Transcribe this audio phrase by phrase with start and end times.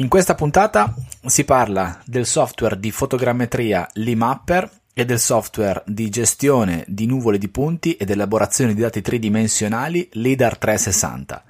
[0.00, 0.94] In questa puntata
[1.26, 7.50] si parla del software di fotogrammetria Limapper e del software di gestione di nuvole di
[7.50, 11.44] punti ed elaborazione di dati tridimensionali LIDAR 360.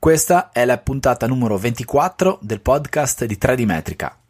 [0.00, 4.21] Questa è la puntata numero 24 del podcast di 3D Metrica.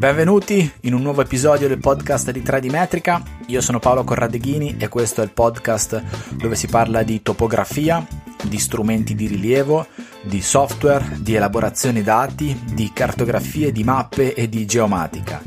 [0.00, 3.22] Benvenuti in un nuovo episodio del podcast di 3D Metrica.
[3.48, 8.02] Io sono Paolo Corradeghini e questo è il podcast dove si parla di topografia,
[8.42, 9.86] di strumenti di rilievo,
[10.22, 15.42] di software, di elaborazione dati, di cartografie, di mappe e di geomatica.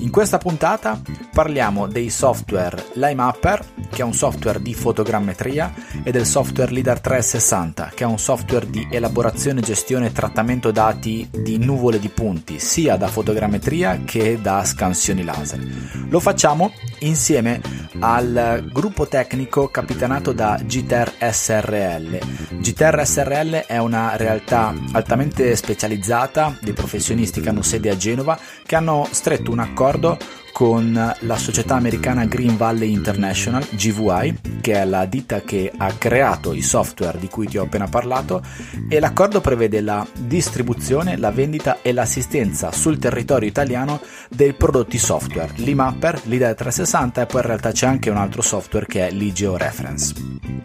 [0.00, 1.00] In questa puntata
[1.32, 7.90] parliamo dei software LimeMapper, che è un software di fotogrammetria, e del software LIDAR 360,
[7.94, 12.96] che è un software di elaborazione, gestione e trattamento dati di nuvole di punti, sia
[12.96, 15.60] da fotogrammetria che da scansioni laser.
[16.08, 17.60] Lo facciamo insieme
[17.98, 22.37] al gruppo tecnico capitanato da GTER SRL.
[22.50, 28.76] GTER SRL è una realtà altamente specializzata dei professionisti che hanno sede a Genova che
[28.76, 30.16] hanno stretto un accordo
[30.58, 36.52] con la società americana Green Valley International, GVI, che è la ditta che ha creato
[36.52, 38.42] i software di cui ti ho appena parlato,
[38.88, 45.52] e l'accordo prevede la distribuzione, la vendita e l'assistenza sul territorio italiano dei prodotti software,
[45.58, 49.56] l'IMapper, l'IDEA 360 e poi in realtà c'è anche un altro software che è l'IGEO
[49.56, 50.12] Reference.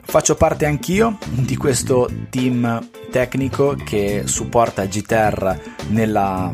[0.02, 6.52] Faccio parte anch'io di questo team tecnico che supporta GTR nella,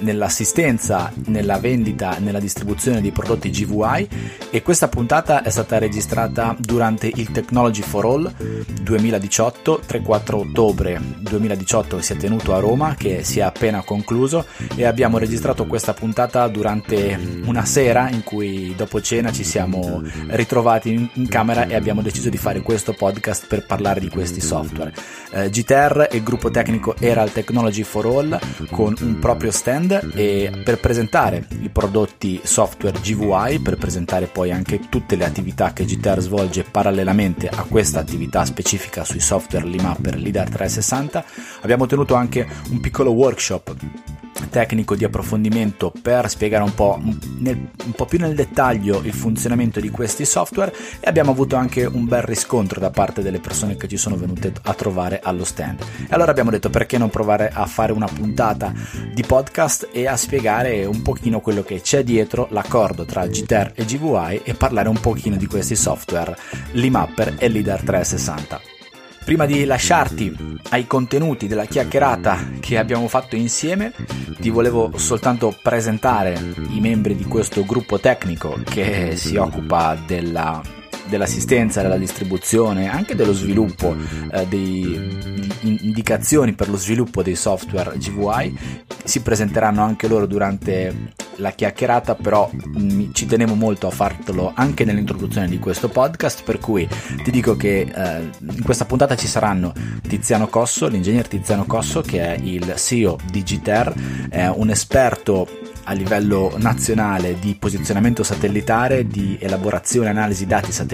[0.00, 4.08] nell'assistenza, nella vendita, nella distribuzione di prodotti GVI
[4.50, 8.34] e questa puntata è stata registrata durante il Technology for All
[8.82, 14.46] 2018, 3-4 ottobre 2018 che si è tenuto a Roma, che si è appena concluso
[14.74, 20.92] e abbiamo registrato questa puntata durante una sera in cui dopo cena ci siamo ritrovati
[20.92, 24.94] in, in camera e abbiamo deciso di fare questo podcast per parlare di questi software.
[25.30, 28.38] Eh, GTR e il gruppo tecnico era Technology for All
[28.70, 32.60] con un proprio stand e per presentare i prodotti software
[33.00, 38.44] GVI, per presentare poi anche tutte le attività che GTR svolge parallelamente a questa attività
[38.44, 41.24] specifica sui software Limapper LIDAR 360,
[41.62, 43.74] abbiamo tenuto anche un piccolo workshop
[44.48, 47.00] tecnico di approfondimento per spiegare un po',
[47.38, 51.84] nel, un po' più nel dettaglio il funzionamento di questi software e abbiamo avuto anche
[51.84, 55.80] un bel riscontro da parte delle persone che ci sono venute a trovare allo stand.
[55.80, 58.72] E allora abbiamo detto perché non provare a fare una puntata
[59.12, 63.84] di podcast e a spiegare un pochino quello che c'è dietro l'accordo tra GTR e
[63.84, 66.36] GVI e parlare un pochino di questi software,
[66.72, 68.71] l'IMapper e l'IDAR 360.
[69.24, 73.92] Prima di lasciarti ai contenuti della chiacchierata che abbiamo fatto insieme,
[74.40, 76.38] ti volevo soltanto presentare
[76.70, 80.60] i membri di questo gruppo tecnico che si occupa della
[81.08, 83.94] dell'assistenza, della distribuzione, anche dello sviluppo
[84.32, 88.58] eh, di indicazioni per lo sviluppo dei software GVI.
[89.04, 94.84] Si presenteranno anche loro durante la chiacchierata, però mh, ci tenevo molto a fartelo anche
[94.84, 96.88] nell'introduzione di questo podcast, per cui
[97.22, 99.72] ti dico che eh, in questa puntata ci saranno
[100.06, 105.48] Tiziano Cosso, l'ingegner Tiziano Cosso, che è il CEO di GTER, è un esperto
[105.84, 110.91] a livello nazionale di posizionamento satellitare, di elaborazione e analisi dati satellitari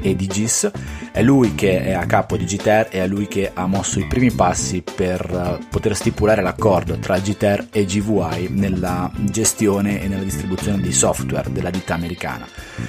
[0.00, 0.70] e di GIS.
[1.12, 4.06] È lui che è a capo di GTER e è lui che ha mosso i
[4.06, 10.22] primi passi per eh, poter stipulare l'accordo tra GTER e GVI nella gestione e nella
[10.22, 12.46] distribuzione di software della ditta americana.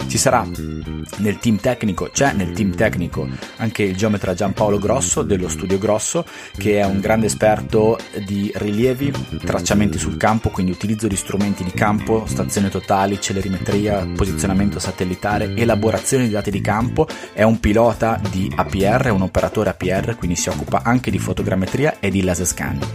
[0.07, 0.46] Ci sarà
[1.17, 6.25] nel team tecnico, c'è nel team tecnico anche il geometra Giampaolo Grosso dello Studio Grosso,
[6.57, 9.12] che è un grande esperto di rilievi,
[9.44, 16.26] tracciamenti sul campo, quindi utilizzo di strumenti di campo, stazioni totali, celerimetria, posizionamento satellitare, elaborazione
[16.26, 20.49] di dati di campo, è un pilota di APR, è un operatore APR, quindi si
[20.49, 22.85] occupa anche di fotogrammetria e di laser scanning.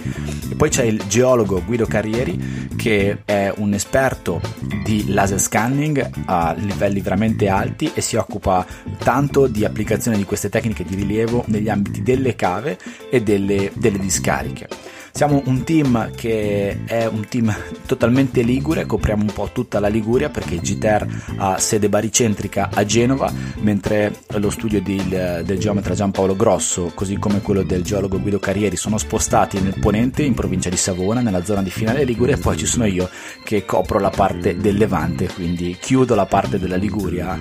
[0.51, 4.41] E poi c'è il geologo Guido Carrieri che è un esperto
[4.85, 8.67] di laser scanning a livelli veramente alti e si occupa
[8.99, 12.79] tanto di applicazione di queste tecniche di rilievo negli ambiti delle cave
[13.11, 14.69] e delle, delle discariche.
[15.15, 17.55] Siamo un team che è un team
[17.85, 21.07] totalmente ligure, copriamo un po' tutta la Liguria perché GTR
[21.37, 23.31] ha sede baricentrica a Genova,
[23.61, 28.77] mentre lo studio del, del geometra Giampaolo Grosso, così come quello del geologo Guido Carrieri,
[28.77, 32.57] sono spostati nel Ponente, in provincia di Savona, nella zona di Finale Liguria, e poi
[32.57, 33.09] ci sono io
[33.45, 37.39] che copro la parte del Levante, quindi chiudo la parte della Liguria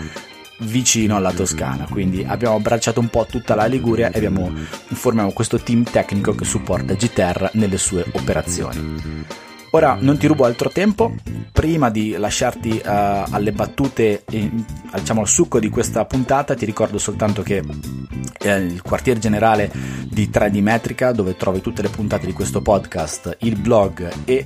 [0.62, 1.88] vicino alla Toscana.
[1.90, 6.46] Quindi abbiamo abbracciato un po' tutta la Liguria e abbiamo, formiamo questo team tecnico che
[6.46, 9.50] supporta GTR nelle sue operazioni.
[9.74, 11.14] Ora non ti rubo altro tempo,
[11.52, 14.62] prima di lasciarti uh, alle battute, in,
[14.94, 17.64] diciamo al succo di questa puntata, ti ricordo soltanto che
[18.40, 19.72] eh, il quartier generale
[20.10, 24.46] di 3D Metrica, dove trovi tutte le puntate di questo podcast, il blog e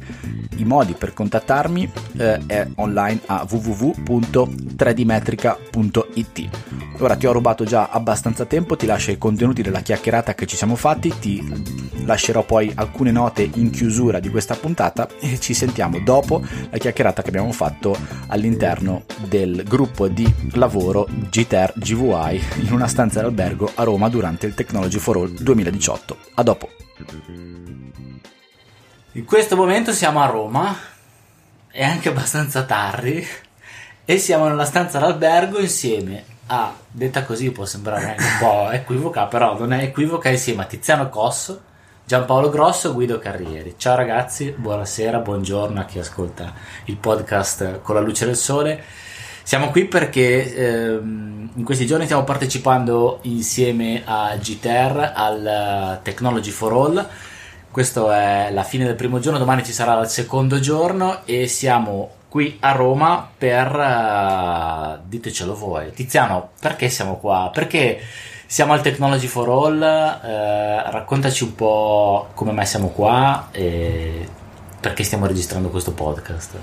[0.58, 6.50] i modi per contattarmi, eh, è online a www.3dmetrica.it.
[7.00, 10.56] Ora ti ho rubato già abbastanza tempo, ti lascio i contenuti della chiacchierata che ci
[10.56, 16.00] siamo fatti, ti lascerò poi alcune note in chiusura di questa puntata e ci sentiamo
[16.00, 17.98] dopo la chiacchierata che abbiamo fatto
[18.28, 24.54] all'interno del gruppo di lavoro GTR GVI in una stanza d'albergo a Roma durante il
[24.54, 26.18] Technology for All 2018.
[26.36, 26.70] A dopo.
[29.14, 30.76] In questo momento siamo a Roma,
[31.72, 33.26] è anche abbastanza tardi
[34.04, 39.58] e siamo nella stanza d'albergo insieme a, detta così può sembrare un po' equivoca, però
[39.58, 41.74] non è equivoca, insieme a Tiziano Cosso
[42.08, 43.74] Giampaolo Grosso, Guido Carrieri.
[43.78, 46.54] Ciao ragazzi, buonasera, buongiorno a chi ascolta
[46.84, 48.84] il podcast con la luce del sole.
[49.42, 56.74] Siamo qui perché ehm, in questi giorni stiamo partecipando insieme a GTR al Technology for
[56.74, 57.10] All.
[57.72, 62.12] Questa è la fine del primo giorno, domani ci sarà il secondo giorno e siamo
[62.30, 63.76] qui a Roma per...
[63.76, 65.92] Uh, ditecelo voi.
[65.92, 67.50] Tiziano, perché siamo qua?
[67.52, 68.00] Perché
[68.46, 74.28] siamo al Technology for All, eh, raccontaci un po' come mai siamo qua e
[74.80, 76.58] perché stiamo registrando questo podcast.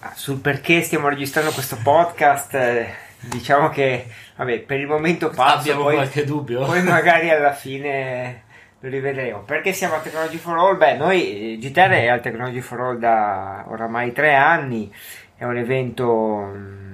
[0.00, 4.06] Ah, sul perché stiamo registrando questo podcast, eh, diciamo che
[4.36, 6.64] vabbè, per il momento passo, abbiamo poi, qualche dubbio.
[6.64, 8.44] Poi magari alla fine
[8.78, 9.40] lo rivedremo.
[9.40, 10.76] Perché siamo al Technology for All?
[10.76, 14.92] Beh, noi eh, GTR è al Technology for All da oramai tre anni,
[15.36, 16.87] è un evento mm,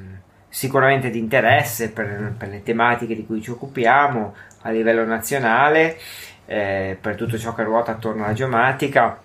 [0.54, 5.98] sicuramente di interesse per, per, le tematiche di cui ci occupiamo a livello nazionale,
[6.46, 9.18] eh, per tutto ciò che ruota attorno alla geomatica,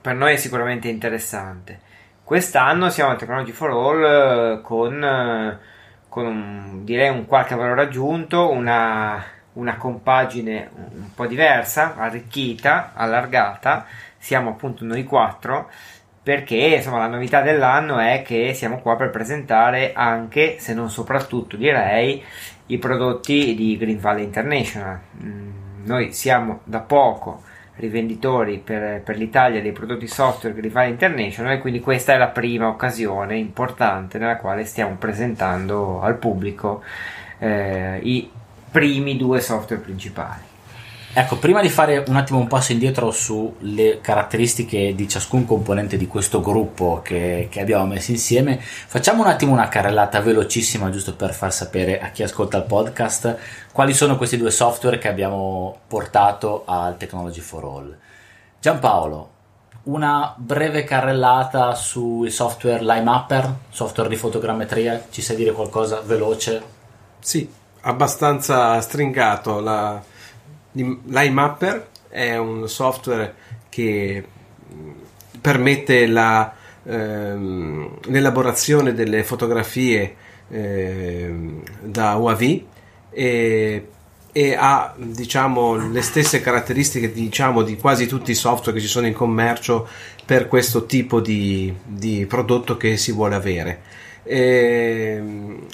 [0.00, 1.80] per noi è sicuramente interessante.
[2.22, 5.58] Quest'anno siamo al Technology for All eh, con, eh,
[6.08, 9.20] con un, direi un qualche valore aggiunto, una,
[9.54, 13.86] una compagine un po' diversa, arricchita, allargata,
[14.16, 15.68] siamo appunto noi quattro
[16.22, 21.56] perché insomma la novità dell'anno è che siamo qua per presentare anche, se non soprattutto
[21.56, 22.22] direi,
[22.66, 25.00] i prodotti di Green Valley International.
[25.22, 25.50] Mm,
[25.84, 27.42] noi siamo da poco
[27.76, 32.28] rivenditori per, per, l'Italia dei prodotti software Green Valley International e quindi questa è la
[32.28, 36.82] prima occasione importante nella quale stiamo presentando al pubblico
[37.38, 38.30] eh, i
[38.70, 40.49] primi due software principali.
[41.12, 46.06] Ecco, prima di fare un attimo un passo indietro sulle caratteristiche di ciascun componente di
[46.06, 51.34] questo gruppo che, che, abbiamo messo insieme, facciamo un attimo una carrellata velocissima giusto per
[51.34, 53.36] far sapere a chi ascolta il podcast
[53.72, 57.96] quali sono questi due software che abbiamo portato al Technology for All.
[58.60, 59.30] Giampaolo,
[59.82, 66.62] una breve carrellata sui software LimeMapper, software di fotogrammetria, ci sai dire qualcosa veloce?
[67.18, 69.58] Sì, abbastanza stringato.
[69.58, 70.00] La
[70.72, 73.34] L'iMapper è un software
[73.68, 74.24] che
[75.40, 76.52] permette la,
[76.84, 80.14] ehm, l'elaborazione delle fotografie
[80.48, 82.62] ehm, da UAV
[83.10, 83.88] e,
[84.32, 89.06] e, ha diciamo, le stesse caratteristiche diciamo, di quasi tutti i software che ci sono
[89.06, 89.88] in commercio
[90.24, 93.82] per questo tipo di, di prodotto che si vuole avere.
[94.22, 95.20] E,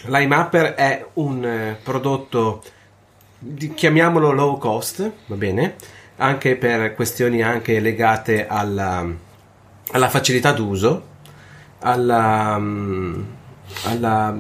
[0.07, 2.63] L'iMapper è un prodotto
[3.75, 5.77] chiamiamolo low cost, va bene,
[6.17, 9.07] anche per questioni anche legate alla,
[9.93, 11.15] alla facilità d'uso,
[11.81, 12.61] alla,
[13.85, 14.37] alla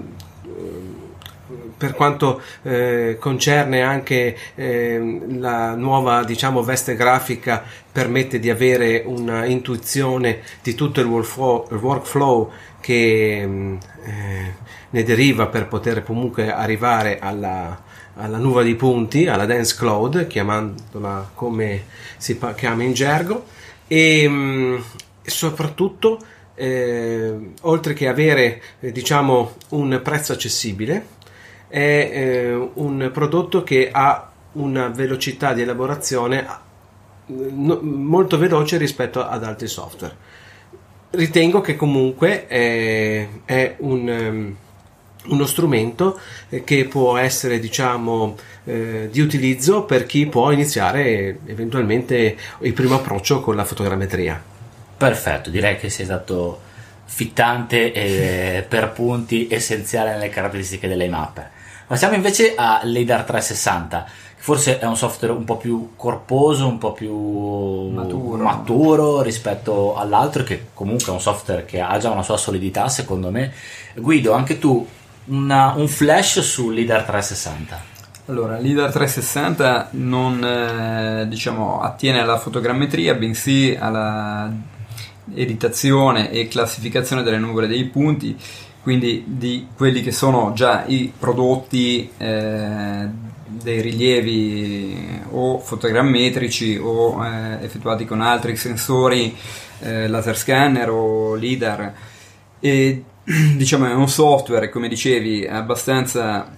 [1.77, 7.63] per quanto eh, concerne anche eh, la nuova diciamo, veste grafica
[7.93, 12.51] permette di avere una intuizione di tutto il workflow,
[12.81, 14.55] che eh,
[14.91, 17.83] ne deriva per poter comunque arrivare alla,
[18.17, 21.85] alla nuvola di punti, alla Dance Cloud, chiamandola come
[22.17, 23.45] si chiama in gergo,
[23.87, 24.83] e mh,
[25.23, 26.19] soprattutto,
[26.55, 31.15] eh, oltre che avere eh, diciamo un prezzo accessibile,
[31.69, 36.47] è eh, un prodotto che ha una velocità di elaborazione
[37.27, 40.17] no, molto veloce rispetto ad altri software.
[41.11, 44.57] Ritengo che comunque è, è un, um,
[45.29, 46.19] uno strumento
[46.65, 53.41] che può essere diciamo eh, di utilizzo per chi può iniziare eventualmente il primo approccio
[53.41, 54.43] con la fotogrammetria.
[54.97, 56.61] Perfetto, direi che sei stato
[57.05, 61.49] fittante e per punti essenziale nelle caratteristiche dell'IMAP.
[61.87, 64.07] Passiamo invece a LiDAR 360,
[64.37, 68.43] che forse è un software un po' più corposo, un po' più Maturo.
[68.43, 73.31] maturo rispetto all'altro, che comunque è un software che ha già una sua solidità, secondo
[73.31, 73.53] me.
[73.95, 74.85] Guido, anche tu
[75.27, 77.95] una- un flash su LiDAR 360.
[78.29, 84.51] Allora, l'IDAR 360 non eh, diciamo, attiene alla fotogrammetria, bensì alla
[85.35, 88.37] editazione e classificazione delle nuvole dei punti,
[88.83, 93.09] quindi di quelli che sono già i prodotti eh,
[93.49, 99.37] dei rilievi o fotogrammetrici o eh, effettuati con altri sensori,
[99.81, 101.93] eh, laser scanner o LIDAR.
[102.59, 103.05] E
[103.57, 106.49] diciamo è un software, come dicevi, abbastanza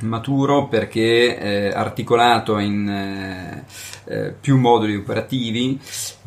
[0.00, 3.64] maturo perché eh, articolato in eh,
[4.04, 5.78] eh, più moduli operativi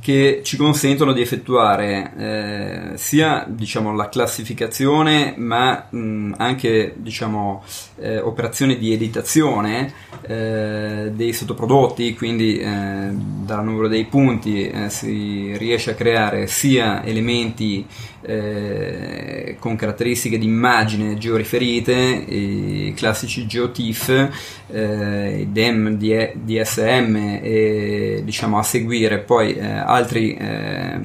[0.01, 7.63] che ci consentono di effettuare eh, sia diciamo, la classificazione ma mh, anche diciamo,
[7.99, 9.93] eh, operazioni di editazione
[10.23, 17.03] eh, dei sottoprodotti quindi eh, dal numero dei punti eh, si riesce a creare sia
[17.05, 17.85] elementi
[18.23, 28.63] eh, con caratteristiche di immagine georiferite i classici GeoTIFF i DEM, DSM e diciamo a
[28.63, 29.57] seguire poi
[29.91, 30.99] altri eh,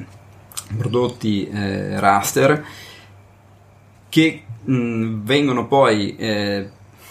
[0.77, 2.63] prodotti eh, raster
[4.09, 6.69] che mh, vengono poi eh,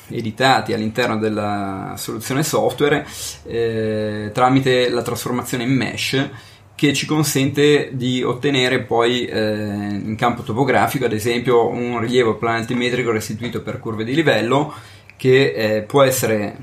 [0.09, 3.07] editati all'interno della soluzione software
[3.45, 6.31] eh, tramite la trasformazione in mesh
[6.75, 13.11] che ci consente di ottenere poi eh, in campo topografico ad esempio un rilievo planetimetrico
[13.11, 14.73] restituito per curve di livello
[15.17, 16.57] che eh, può essere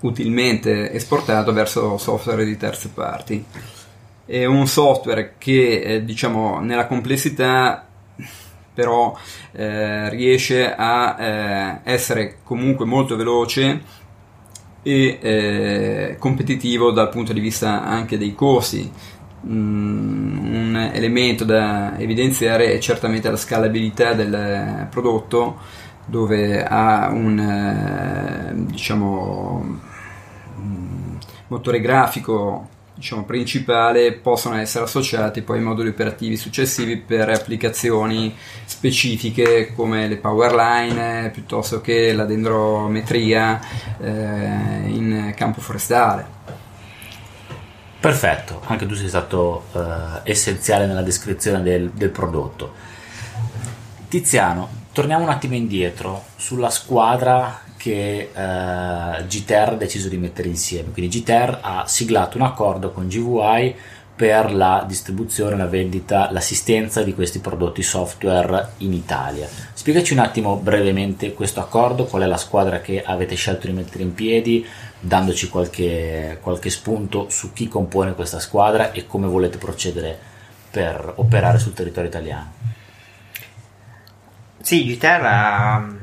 [0.00, 3.44] utilmente esportato verso software di terze parti
[4.26, 7.86] è un software che eh, diciamo nella complessità
[8.76, 9.16] però
[9.52, 13.80] eh, riesce a eh, essere comunque molto veloce
[14.82, 18.92] e eh, competitivo dal punto di vista anche dei costi.
[19.46, 25.56] Mm, un elemento da evidenziare è certamente la scalabilità del prodotto
[26.04, 29.80] dove ha un eh, diciamo
[30.60, 31.16] mm,
[31.48, 38.34] motore grafico diciamo, principale possono essere associati poi moduli operativi successivi per applicazioni
[38.64, 43.60] specifiche come le power line piuttosto che la dendrometria
[44.00, 44.08] eh,
[44.88, 46.34] in campo forestale.
[48.00, 52.72] Perfetto, anche tu sei stato eh, essenziale nella descrizione del, del prodotto.
[54.08, 60.90] Tiziano, torniamo un attimo indietro sulla squadra che eh, GTR ha deciso di mettere insieme.
[60.90, 63.74] Quindi GTR ha siglato un accordo con GVI
[64.16, 69.48] per la distribuzione, la vendita, l'assistenza di questi prodotti software in Italia.
[69.72, 74.02] Spiegaci un attimo brevemente questo accordo, qual è la squadra che avete scelto di mettere
[74.02, 74.66] in piedi,
[74.98, 80.18] dandoci qualche, qualche spunto su chi compone questa squadra e come volete procedere
[80.72, 82.52] per operare sul territorio italiano.
[84.60, 85.95] Sì, GTR ha,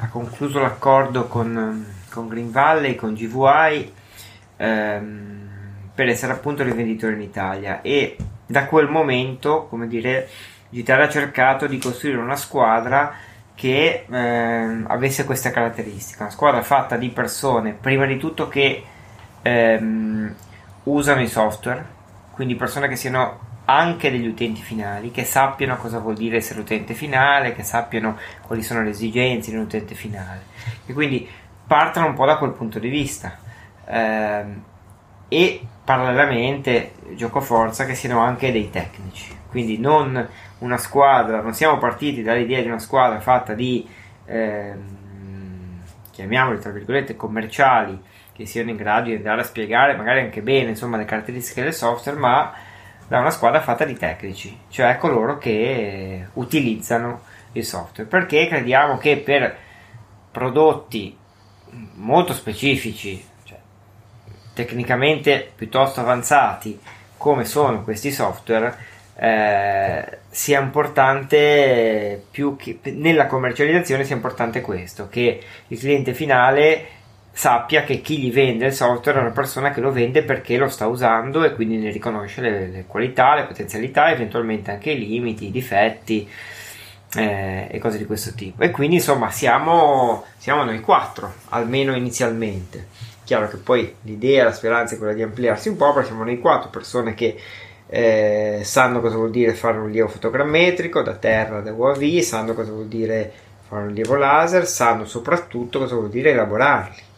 [0.00, 3.92] ha concluso l'accordo con, con Green Valley, con GVI
[4.56, 5.48] ehm,
[5.94, 7.80] per essere appunto rivenditore in Italia.
[7.82, 10.28] E da quel momento, come dire,
[10.68, 13.14] GTR ha cercato di costruire una squadra
[13.54, 18.82] che ehm, avesse questa caratteristica, una squadra fatta di persone, prima di tutto che
[19.42, 20.34] ehm,
[20.84, 21.84] usano i software,
[22.32, 26.94] quindi persone che siano anche degli utenti finali, che sappiano cosa vuol dire essere utente
[26.94, 30.44] finale, che sappiano quali sono le esigenze di un utente finale,
[30.86, 31.28] e quindi
[31.66, 33.38] partono un po' da quel punto di vista.
[33.86, 34.62] Ehm,
[35.28, 40.28] e parallelamente gioco forza che siano anche dei tecnici, quindi non
[40.58, 43.86] una squadra, non siamo partiti dall'idea di una squadra fatta di
[44.26, 45.02] ehm,
[46.10, 48.00] chiamiamoli tra virgolette commerciali
[48.32, 51.74] che siano in grado di andare a spiegare magari anche bene insomma le caratteristiche del
[51.74, 52.52] software, ma
[53.06, 59.18] da una squadra fatta di tecnici, cioè coloro che utilizzano il software, perché crediamo che
[59.18, 59.56] per
[60.30, 61.16] prodotti
[61.94, 63.58] molto specifici, cioè
[64.54, 66.78] tecnicamente piuttosto avanzati
[67.16, 75.42] come sono questi software, eh, sia importante più che nella commercializzazione sia importante questo, che
[75.68, 76.86] il cliente finale
[77.36, 80.68] sappia che chi gli vende il software è una persona che lo vende perché lo
[80.68, 85.46] sta usando e quindi ne riconosce le, le qualità, le potenzialità, eventualmente anche i limiti,
[85.46, 86.28] i difetti
[87.16, 88.62] eh, e cose di questo tipo.
[88.62, 92.86] E quindi insomma siamo, siamo noi quattro, almeno inizialmente.
[93.24, 96.38] Chiaro che poi l'idea, la speranza è quella di ampliarsi un po', però siamo noi
[96.38, 97.36] quattro persone che
[97.88, 102.70] eh, sanno cosa vuol dire fare un rilievo fotogrammetrico da terra, da UAV, sanno cosa
[102.70, 103.32] vuol dire
[103.66, 107.12] fare un rilievo laser, sanno soprattutto cosa vuol dire elaborarli.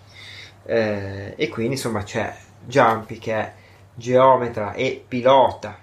[0.67, 3.53] Eh, e quindi insomma c'è Jumpy che è
[3.95, 5.79] geometra e pilota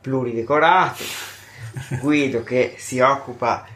[0.00, 1.02] pluridecorato,
[2.00, 3.66] Guido che si occupa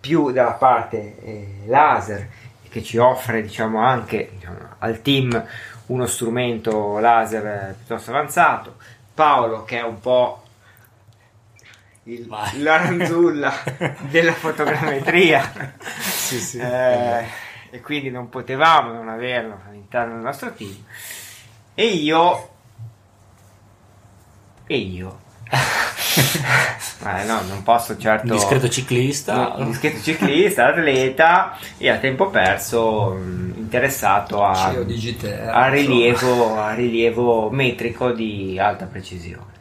[0.00, 2.28] più della parte eh, laser
[2.64, 5.44] e che ci offre diciamo anche diciamo, al team
[5.86, 8.76] uno strumento laser eh, piuttosto avanzato,
[9.12, 10.42] Paolo che è un po'
[12.04, 12.62] il, Vai.
[12.62, 13.52] la ranzulla
[14.08, 16.58] della fotogrammetria Sì, sì.
[16.58, 17.24] eh,
[17.70, 20.76] e quindi non potevamo non averlo all'interno del nostro team
[21.74, 22.48] e io
[24.66, 25.18] e io
[27.02, 29.54] Ma no, non posso certo Un discreto ciclista.
[29.56, 36.74] un discreto ciclista, atleta e a tempo perso mh, interessato a, Digiterra, a rilievo, a
[36.74, 39.58] rilievo metrico di alta precisione.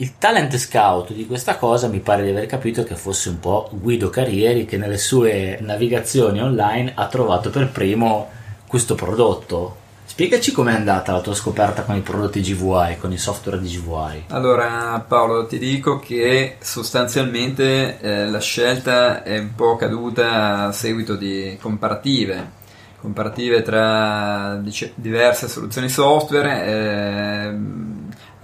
[0.00, 3.68] Il talent scout di questa cosa mi pare di aver capito che fosse un po'
[3.72, 8.30] Guido Carrieri che nelle sue navigazioni online ha trovato per primo
[8.68, 9.76] questo prodotto.
[10.04, 14.26] Spiegaci com'è andata la tua scoperta con i prodotti GVI, con i software di GVI.
[14.28, 21.16] Allora Paolo ti dico che sostanzialmente eh, la scelta è un po' caduta a seguito
[21.16, 22.52] di comparative,
[23.00, 27.87] comparative tra dice- diverse soluzioni software ehm,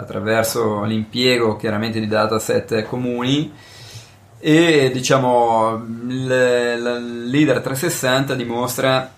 [0.04, 3.52] attraverso l'impiego chiaramente di dataset comuni
[4.38, 9.10] e diciamo il, leader 360 dimostra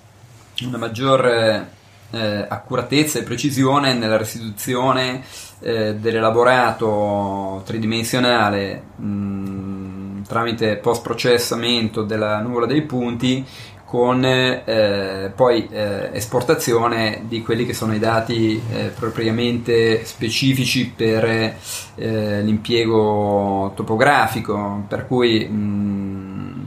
[0.62, 1.74] una maggiore
[2.10, 5.22] eh, accuratezza e precisione nella restituzione
[5.60, 13.44] eh, dell'elaborato tridimensionale mh, tramite post processamento della nuvola dei punti
[13.96, 21.24] con eh, poi eh, esportazione di quelli che sono i dati eh, propriamente specifici per
[21.24, 26.66] eh, l'impiego topografico per cui mh,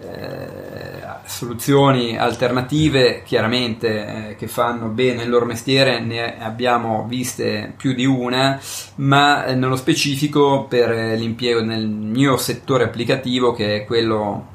[0.00, 7.92] eh, soluzioni alternative chiaramente eh, che fanno bene il loro mestiere ne abbiamo viste più
[7.92, 8.58] di una
[8.96, 14.52] ma eh, nello specifico per eh, l'impiego nel mio settore applicativo che è quello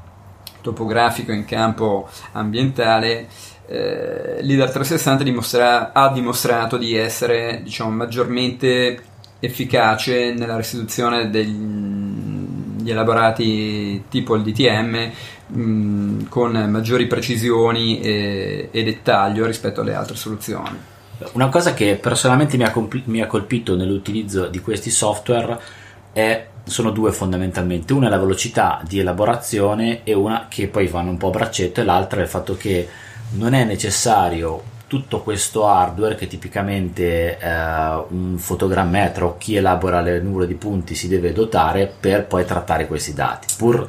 [0.61, 3.27] topografico in campo ambientale
[3.71, 9.03] eh, l'IDAR 360 dimostra- ha dimostrato di essere diciamo maggiormente
[9.39, 15.11] efficace nella restituzione degli elaborati tipo il DTM
[15.47, 20.77] mh, con maggiori precisioni e, e dettaglio rispetto alle altre soluzioni.
[21.33, 25.59] Una cosa che personalmente mi ha, compl- mi ha colpito nell'utilizzo di questi software
[26.11, 27.93] è, sono due fondamentalmente.
[27.93, 31.81] Una è la velocità di elaborazione e una che poi vanno un po' a braccetto
[31.81, 32.87] e l'altra è il fatto che
[33.31, 40.19] non è necessario tutto questo hardware che tipicamente eh, un fotogrammetro o chi elabora le
[40.19, 43.53] nuvole di punti si deve dotare per poi trattare questi dati.
[43.55, 43.87] Pur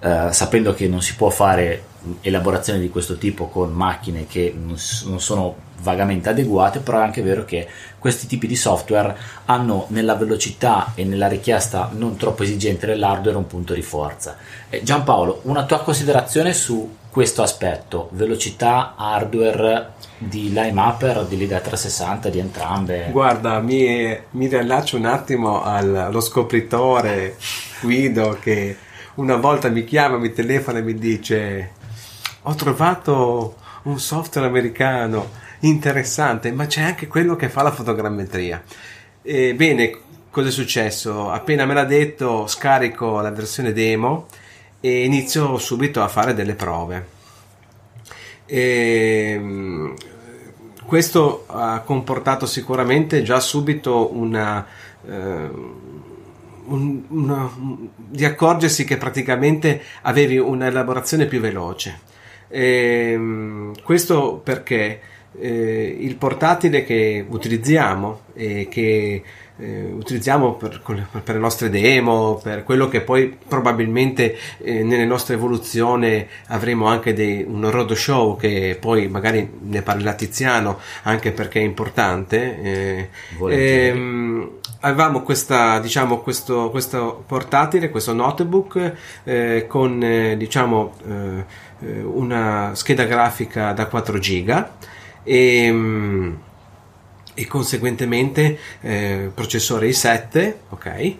[0.00, 1.84] eh, sapendo che non si può fare
[2.20, 7.44] elaborazione di questo tipo con macchine che non, sono vagamente adeguate, però è anche vero
[7.44, 7.66] che
[7.98, 9.16] questi tipi di software
[9.46, 14.36] hanno nella velocità e nella richiesta non troppo esigente dell'hardware un punto di forza.
[14.68, 22.28] Eh, Giampaolo, una tua considerazione su questo aspetto, velocità, hardware di LimeMapper, di Lida 360,
[22.28, 23.08] di entrambe?
[23.10, 27.36] Guarda, mi, mi riallaccio un attimo al- allo scopritore
[27.80, 28.76] Guido che
[29.14, 31.72] una volta mi chiama, mi telefona e mi dice
[32.42, 35.30] ho trovato un software americano
[35.60, 38.62] interessante, ma c'è anche quello che fa la fotogrammetria.
[39.22, 39.98] E bene,
[40.30, 41.30] cosa è successo?
[41.30, 44.26] Appena me l'ha detto, scarico la versione demo
[44.80, 47.06] e inizio subito a fare delle prove.
[48.46, 49.94] E,
[50.90, 54.66] questo ha comportato sicuramente già subito una,
[55.06, 55.50] eh,
[56.64, 57.48] un- una-
[57.94, 62.00] di accorgersi che praticamente avevi un'elaborazione più veloce.
[62.48, 65.00] Ehm, questo perché
[65.38, 69.22] eh, il portatile che utilizziamo e che
[69.60, 70.80] eh, utilizziamo per,
[71.22, 77.12] per, le nostre demo, per quello che poi probabilmente eh, nelle nostre evoluzioni avremo anche
[77.12, 82.62] dei, un roadshow che poi magari ne parlerà Tiziano anche perché è importante.
[82.62, 83.08] Eh,
[83.50, 88.92] ehm, avevamo questa, diciamo, questo, questo portatile, questo notebook
[89.24, 91.44] eh, con eh, diciamo, eh,
[92.02, 94.72] una scheda grafica da 4 giga
[95.22, 96.32] e mm,
[97.40, 101.14] e conseguentemente eh, processore i7, ok?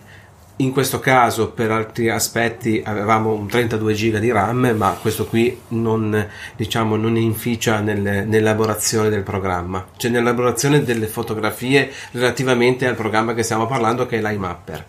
[0.57, 5.59] In questo caso per altri aspetti avevamo un 32 GB di RAM, ma questo qui
[5.69, 13.33] non, diciamo, non inficia nel, nell'elaborazione del programma, cioè nell'elaborazione delle fotografie relativamente al programma
[13.33, 14.85] che stiamo parlando che è l'iMapper.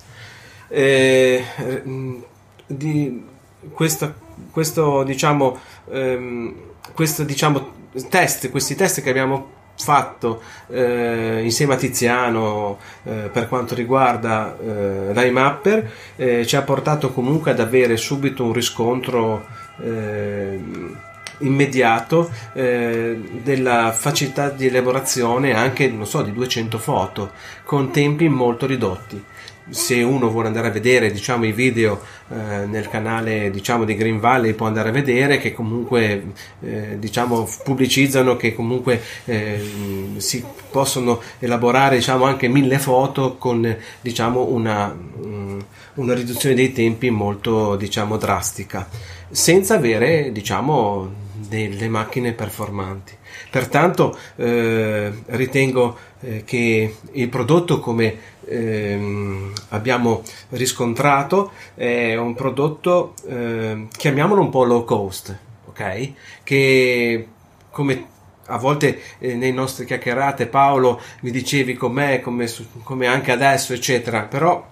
[0.69, 1.45] Eh,
[2.67, 3.25] di
[3.73, 4.15] questa,
[4.51, 5.59] questo diciamo,
[5.91, 6.55] ehm,
[6.93, 13.75] questo diciamo test, questi test che abbiamo fatto eh, insieme a Tiziano eh, per quanto
[13.75, 19.47] riguarda eh, l'iMapper eh, ci ha portato comunque ad avere subito un riscontro
[19.83, 20.61] eh,
[21.39, 27.33] immediato eh, della facilità di elaborazione anche so di 200 foto
[27.65, 29.25] con tempi molto ridotti
[29.71, 34.19] se uno vuole andare a vedere diciamo, i video eh, nel canale diciamo, di Green
[34.21, 41.21] Valley può andare a vedere che comunque eh, diciamo, pubblicizzano che comunque eh, si possono
[41.39, 44.95] elaborare diciamo, anche mille foto con diciamo, una,
[45.95, 48.89] una, riduzione dei tempi molto diciamo, drastica
[49.31, 50.31] senza avere
[51.49, 53.15] delle macchine performanti.
[53.51, 63.87] Pertanto eh, ritengo eh, che il prodotto come ehm, abbiamo riscontrato è un prodotto eh,
[63.97, 66.13] chiamiamolo un po' low cost ok?
[66.43, 67.27] Che
[67.71, 68.07] come
[68.47, 72.49] a volte eh, nei nostri chiacchierate Paolo mi dicevi com'è come,
[72.83, 74.71] come anche adesso eccetera però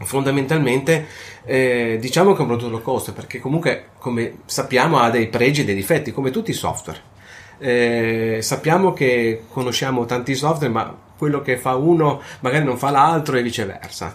[0.00, 1.06] fondamentalmente
[1.44, 5.60] eh, diciamo che è un prodotto low cost perché comunque come sappiamo ha dei pregi
[5.60, 7.12] e dei difetti come tutti i software.
[7.58, 13.38] Eh, sappiamo che conosciamo tanti software, ma quello che fa uno magari non fa l'altro
[13.38, 14.14] e viceversa.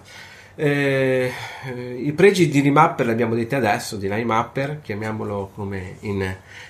[0.53, 1.31] Eh,
[2.03, 6.21] I pregi di Remapper li abbiamo detti adesso, di Mapper, chiamiamolo come in,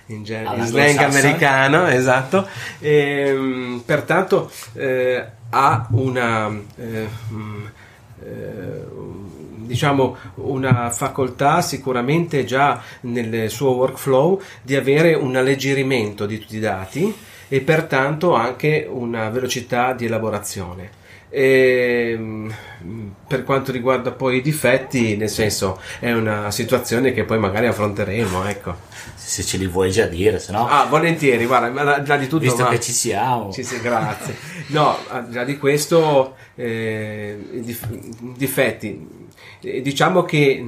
[0.06, 2.48] in, in slang americano, esatto.
[2.80, 7.66] E, ehm, pertanto eh, ha una, eh, mm,
[8.24, 8.86] eh,
[9.66, 16.62] diciamo, una facoltà sicuramente già nel suo workflow di avere un alleggerimento di tutti i
[16.62, 20.98] dati e pertanto anche una velocità di elaborazione.
[21.32, 22.50] E, mm,
[23.28, 28.46] per quanto riguarda poi i difetti, nel senso, è una situazione che poi magari affronteremo.
[28.46, 28.88] Ecco.
[29.16, 30.68] Se ce li vuoi già dire, se no.
[30.68, 32.44] Ah, volentieri, guarda, già di tutto.
[32.44, 32.70] Visto ma...
[32.70, 33.52] che ci siamo.
[33.52, 34.36] Sì, sì, grazie.
[34.68, 34.98] No,
[35.30, 37.38] già di questo, eh,
[38.36, 39.28] difetti
[39.60, 40.64] diciamo che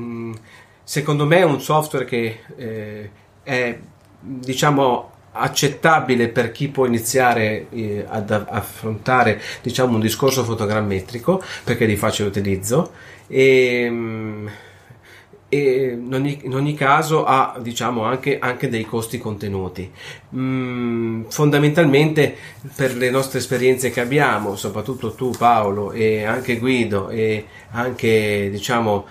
[0.84, 3.10] secondo me è un software che eh,
[3.44, 3.80] è
[4.20, 11.96] diciamo accettabile per chi può iniziare eh, ad affrontare diciamo un discorso fotogrammetrico perché di
[11.96, 12.92] facile utilizzo.
[13.28, 13.90] E,
[15.54, 19.92] e in, ogni, in, ogni, caso ha diciamo anche, anche dei costi contenuti.
[20.34, 22.36] Mm, fondamentalmente
[22.74, 29.08] per le nostre esperienze che abbiamo soprattutto tu Paolo e anche Guido e anche diciamo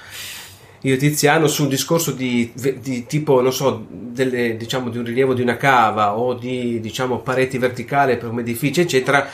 [0.83, 5.35] io Tiziano su un discorso di, di tipo non so delle, diciamo di un rilievo
[5.35, 9.29] di una cava o di diciamo pareti verticali per un edificio eccetera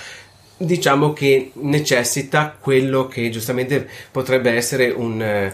[0.57, 5.53] diciamo che necessita quello che giustamente potrebbe essere un,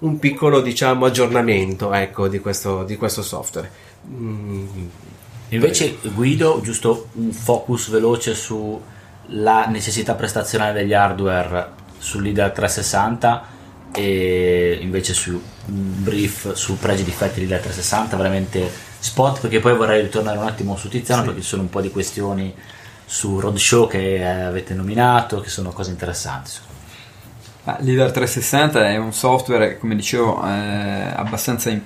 [0.00, 3.70] un piccolo diciamo aggiornamento ecco di questo, di questo software
[4.08, 4.66] mm.
[5.50, 13.58] invece Guido giusto un focus veloce sulla necessità prestazionale degli hardware sull'IDEA 360
[13.92, 20.02] e invece su un brief su pregi difetti dell'IDEA 360 veramente spot perché poi vorrei
[20.02, 21.26] ritornare un attimo su Tiziano sì.
[21.28, 22.54] perché ci sono un po' di questioni
[23.04, 26.50] su Roadshow che avete nominato che sono cose interessanti
[27.64, 31.80] ah, L'IDEA 360 è un software come dicevo eh, abbastanza in,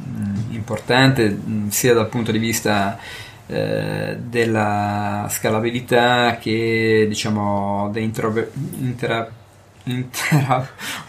[0.00, 2.98] mm, importante mm, sia dal punto di vista
[3.46, 9.39] eh, della scalabilità che diciamo dell'interoperabilità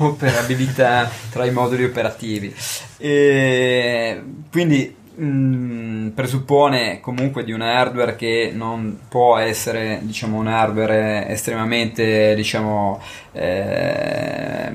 [1.29, 2.53] tra i moduli operativi.
[2.97, 10.47] E quindi mh, mm, presuppone comunque di un hardware che non può essere diciamo un
[10.47, 13.01] hardware estremamente diciamo
[13.33, 14.71] eh,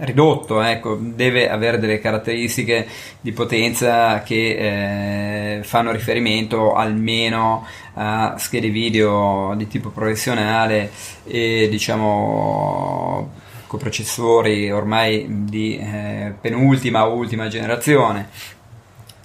[0.00, 2.86] ridotto, ecco, deve avere delle caratteristiche
[3.20, 10.90] di potenza che eh, fanno riferimento almeno a schede video di tipo professionale
[11.24, 18.28] e diciamo coprocessori ormai di eh, penultima o ultima generazione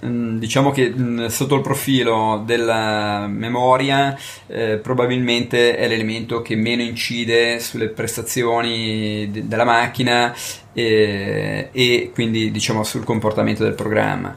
[0.06, 4.16] diciamo che mm, sotto il profilo della memoria
[4.46, 10.34] eh, probabilmente è l'elemento che meno incide sulle prestazioni de- della macchina
[10.72, 14.36] eh, e quindi diciamo sul comportamento del programma.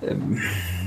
[0.00, 0.38] Ehm,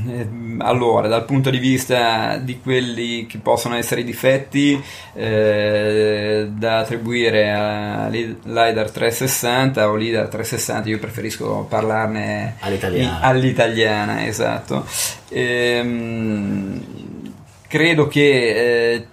[0.07, 4.81] ehm, allora, dal punto di vista di quelli che possono essere i difetti
[5.13, 14.85] eh, da attribuire a LiDAR 360 o LiDAR 360, io preferisco parlarne all'italiana, all'italiana esatto.
[15.29, 16.81] Ehm,
[17.67, 19.07] credo che eh,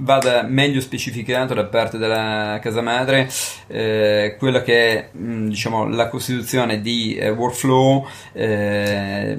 [0.00, 3.28] vada meglio specificato da parte della casa madre
[3.66, 9.36] eh, quella che è mh, diciamo, la costituzione di eh, workflow eh,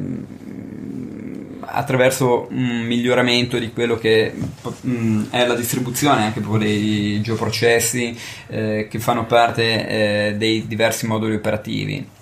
[1.61, 8.17] attraverso un miglioramento di quello che mh, è la distribuzione anche proprio dei geoprocessi
[8.47, 12.17] eh, che fanno parte eh, dei diversi moduli operativi.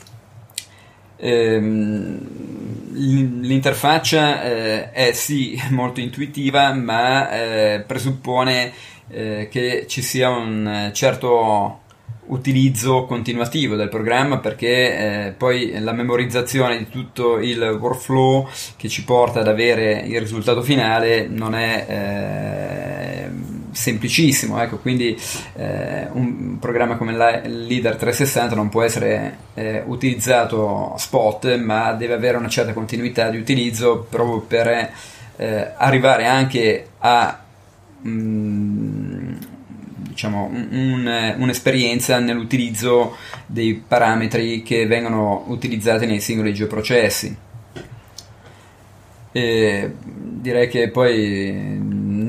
[1.18, 2.20] Ehm,
[2.94, 8.72] l'interfaccia eh, è sì molto intuitiva, ma eh, presuppone
[9.10, 11.82] eh, che ci sia un certo
[12.28, 19.04] utilizzo continuativo del programma perché eh, poi la memorizzazione di tutto il workflow che ci
[19.06, 25.18] porta ad avere il risultato finale non è eh, semplicissimo ecco quindi
[25.56, 32.38] eh, un programma come Leader 360 non può essere eh, utilizzato spot ma deve avere
[32.38, 34.92] una certa continuità di utilizzo proprio per
[35.38, 37.40] eh, arrivare anche a
[38.02, 39.36] mh, mm,
[40.18, 47.38] diciamo, un, un'esperienza nell'utilizzo dei parametri che vengono utilizzati nei singoli geoprocessi.
[49.32, 51.78] E direi che poi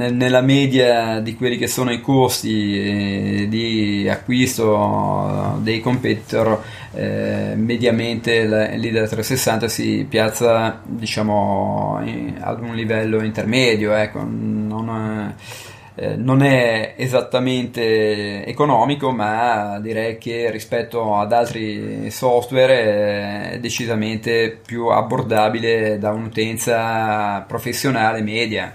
[0.07, 6.63] nella media di quelli che sono i costi eh, di acquisto dei competitor
[6.95, 12.01] eh, mediamente l'Ida 360 si piazza diciamo
[12.41, 15.35] ad un livello intermedio ecco, non,
[16.01, 24.87] eh, non è esattamente economico, ma direi che rispetto ad altri software è decisamente più
[24.87, 28.73] abbordabile da un'utenza professionale media.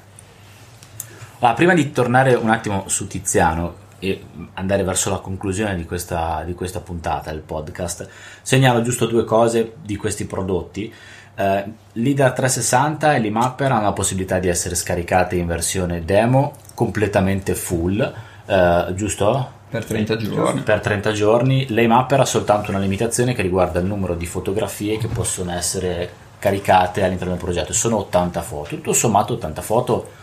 [1.43, 6.41] Ma prima di tornare un attimo su Tiziano e andare verso la conclusione di questa,
[6.45, 8.07] di questa puntata del podcast,
[8.41, 10.93] segnalo giusto due cose di questi prodotti.
[11.35, 17.55] Uh, L'IDA 360 e l'IMapper hanno la possibilità di essere scaricate in versione demo completamente
[17.55, 18.13] full,
[18.45, 19.51] uh, giusto?
[19.69, 20.61] Per 30 giorni.
[20.61, 21.65] Per 30 giorni.
[21.67, 27.03] L'IMapper ha soltanto una limitazione che riguarda il numero di fotografie che possono essere caricate
[27.03, 27.73] all'interno del progetto.
[27.73, 28.69] Sono 80 foto.
[28.69, 30.21] Tutto sommato 80 foto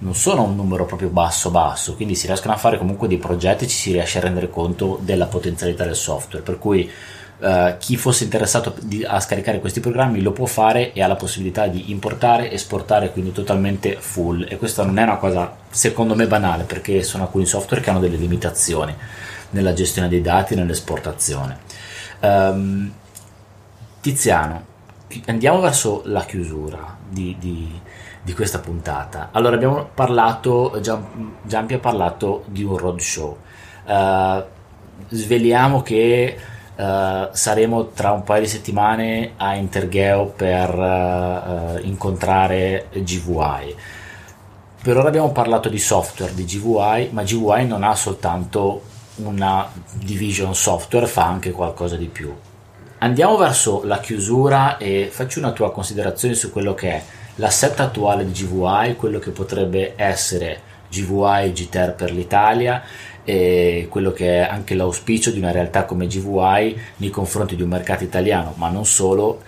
[0.00, 3.64] non sono un numero proprio basso basso, quindi si riescono a fare comunque dei progetti
[3.64, 6.44] e ci si riesce a rendere conto della potenzialità del software.
[6.44, 6.90] Per cui
[7.40, 11.16] Uh, chi fosse interessato di, a scaricare questi programmi lo può fare e ha la
[11.16, 16.26] possibilità di importare, esportare quindi totalmente full e questa non è una cosa secondo me
[16.26, 18.94] banale perché sono alcuni software che hanno delle limitazioni
[19.52, 21.60] nella gestione dei dati e nell'esportazione
[22.20, 22.92] um,
[24.02, 24.64] Tiziano
[25.26, 27.80] andiamo verso la chiusura di, di,
[28.30, 30.80] di questa puntata allora abbiamo parlato
[31.42, 33.36] Giampi ha parlato di un roadshow
[33.86, 34.42] uh,
[35.08, 36.38] sveliamo che
[36.80, 43.76] Uh, saremo tra un paio di settimane a Intergeo per uh, incontrare GVI.
[44.82, 48.80] Per ora abbiamo parlato di software di GVI, ma GVI non ha soltanto
[49.16, 52.34] una division software, fa anche qualcosa di più.
[52.98, 57.02] Andiamo verso la chiusura e faccio una tua considerazione su quello che è
[57.40, 62.82] l'assetto attuale di GVI, quello che potrebbe essere GVI GTR per l'Italia
[63.24, 67.68] e quello che è anche l'auspicio di una realtà come GVI nei confronti di un
[67.70, 69.42] mercato italiano, ma non solo,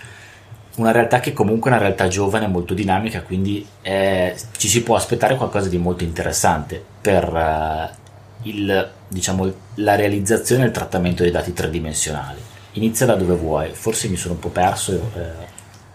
[0.77, 4.97] una realtà che comunque è una realtà giovane, molto dinamica, quindi è, ci si può
[4.97, 11.33] aspettare qualcosa di molto interessante per uh, il, diciamo, la realizzazione e il trattamento dei
[11.33, 12.41] dati tridimensionali.
[12.73, 14.93] Inizia da dove vuoi, forse mi sono un po' perso.
[15.15, 15.52] Eh.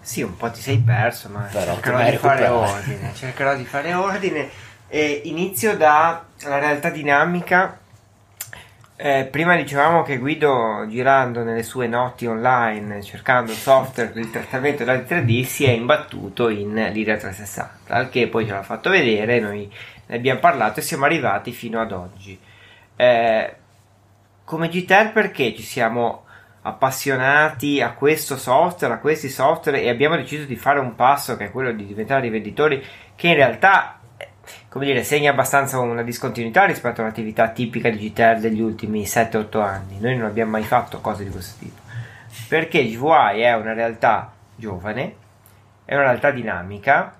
[0.08, 3.14] Sì, un po' ti sei perso, ma Però cercherò di fare ordine.
[3.14, 4.50] Cercherò di fare ordine
[4.88, 7.78] e inizio dalla realtà dinamica.
[8.96, 14.86] Eh, prima dicevamo che Guido, girando nelle sue notti online, cercando software per il trattamento
[14.86, 19.42] dati 3D, si è imbattuto in Lyria 360, al che poi ce l'ha fatto vedere,
[19.42, 19.70] noi
[20.06, 22.40] ne abbiamo parlato e siamo arrivati fino ad oggi.
[22.96, 23.56] Eh,
[24.46, 26.27] come GTR perché ci siamo
[26.68, 31.46] appassionati a questo software, a questi software e abbiamo deciso di fare un passo che
[31.46, 32.84] è quello di diventare rivenditori
[33.16, 34.28] che in realtà eh,
[34.70, 40.00] come dire, segna abbastanza una discontinuità rispetto all'attività tipica di GTR degli ultimi 7-8 anni.
[40.00, 41.82] Noi non abbiamo mai fatto cose di questo tipo.
[42.48, 45.16] Perché GVI è una realtà giovane,
[45.86, 47.16] è una realtà dinamica,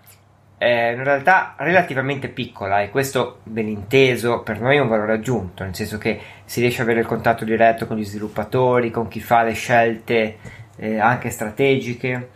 [0.58, 5.64] è una realtà relativamente piccola e questo ben inteso per noi è un valore aggiunto,
[5.64, 9.20] nel senso che si riesce ad avere il contatto diretto con gli sviluppatori, con chi
[9.20, 10.38] fa le scelte
[10.78, 12.30] eh, anche strategiche,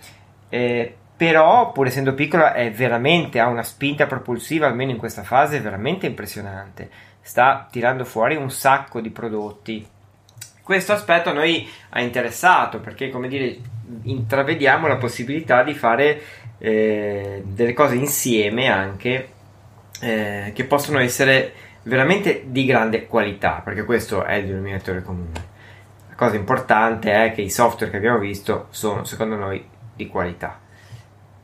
[0.50, 5.60] eh, però pur essendo piccola è veramente, ha una spinta propulsiva, almeno in questa fase,
[5.60, 6.90] veramente impressionante,
[7.22, 9.88] sta tirando fuori un sacco di prodotti.
[10.64, 13.58] Questo aspetto a noi ha interessato perché, come dire,
[14.04, 16.22] intravediamo la possibilità di fare
[16.64, 19.30] eh, delle cose insieme anche
[20.00, 25.50] eh, che possono essere veramente di grande qualità, perché questo è il denominatore comune.
[26.10, 30.60] La cosa importante è che i software che abbiamo visto sono, secondo noi, di qualità.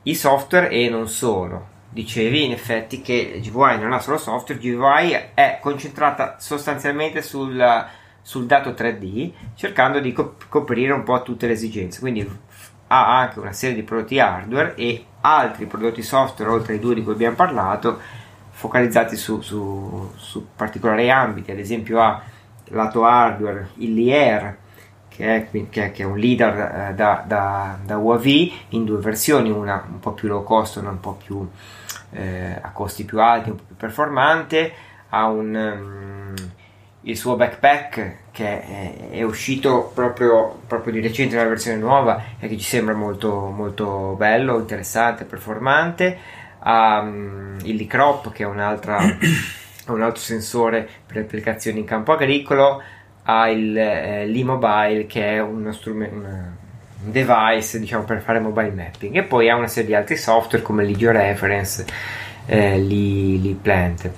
[0.04, 1.76] I software e non solo.
[1.90, 7.60] Dicevi in effetti che GVI non ha solo software, GVI è concentrata sostanzialmente sul,
[8.22, 11.98] sul dato 3D, cercando di cop- coprire un po' tutte le esigenze.
[11.98, 12.28] Quindi
[12.88, 17.02] ha anche una serie di prodotti hardware e altri prodotti software, oltre ai due di
[17.02, 17.98] cui abbiamo parlato,
[18.50, 22.20] focalizzati su, su, su particolari ambiti, ad esempio ha
[22.70, 24.56] lato hardware il Lier,
[25.08, 28.26] che è, che è, un leader eh, da, da, da, UAV
[28.70, 31.48] in due versioni, una un po' più low cost, una un po' più
[32.10, 34.72] eh, a costi più alti, un po' più performante,
[35.08, 36.47] ha un, um,
[37.08, 42.58] il suo backpack che è, uscito proprio, proprio, di recente nella versione nuova e che
[42.58, 46.16] ci sembra molto, molto bello, interessante, performante.
[46.60, 52.82] Ha um, il Licrop che è un altro sensore per applicazioni in campo agricolo.
[53.22, 56.52] Ha il eh, l'e-mobile che è uno strumento, un
[57.10, 60.84] device diciamo, per fare mobile mapping e poi ha una serie di altri software come
[60.84, 61.84] l'Igio Reference,
[62.46, 64.10] eh, l'e-plant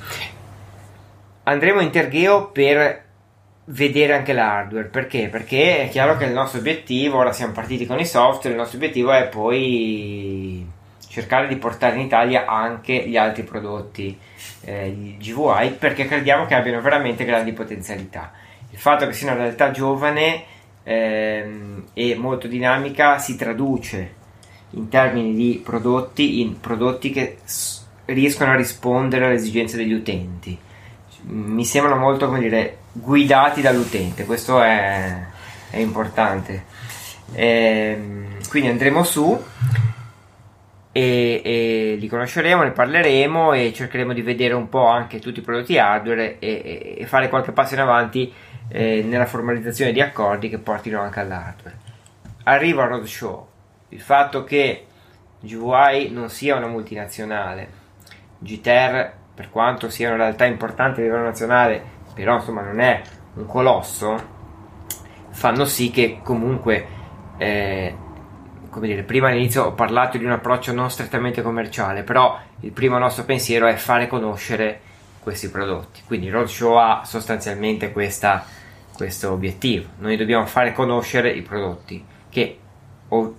[1.44, 3.08] andremo in Tergeo per
[3.70, 5.28] vedere anche l'hardware perché?
[5.28, 8.78] Perché è chiaro che il nostro obiettivo, ora siamo partiti con i software, il nostro
[8.78, 10.66] obiettivo è poi
[11.08, 14.16] cercare di portare in Italia anche gli altri prodotti
[14.62, 18.32] eh, GVI perché crediamo che abbiano veramente grandi potenzialità.
[18.70, 20.44] Il fatto che sia una realtà giovane
[20.84, 24.18] ehm, e molto dinamica si traduce
[24.70, 30.56] in termini di prodotti in prodotti che s- riescono a rispondere alle esigenze degli utenti
[31.22, 34.24] mi sembrano molto come dire guidati dall'utente.
[34.24, 35.26] Questo è,
[35.70, 36.64] è importante.
[37.32, 39.40] E, ehm, quindi andremo su
[40.92, 45.42] e, e, li conosceremo, ne parleremo e cercheremo di vedere un po' anche tutti i
[45.42, 48.32] prodotti hardware e, e fare qualche passo in avanti
[48.68, 51.78] eh, nella formalizzazione di accordi che portino anche all'hardware.
[52.44, 53.46] Arriva Roadshow,
[53.90, 54.86] il fatto che
[55.40, 57.68] GVI non sia una multinazionale,
[58.38, 63.00] GTR per quanto sia una realtà importante a livello nazionale, però insomma non è
[63.36, 64.22] un colosso,
[65.30, 66.86] fanno sì che comunque,
[67.38, 67.94] eh,
[68.68, 72.98] come dire, prima all'inizio ho parlato di un approccio non strettamente commerciale, però il primo
[72.98, 74.80] nostro pensiero è fare conoscere
[75.22, 76.02] questi prodotti.
[76.06, 78.44] Quindi Roadshow ha sostanzialmente questa,
[78.92, 79.88] questo obiettivo.
[80.00, 82.58] Noi dobbiamo fare conoscere i prodotti che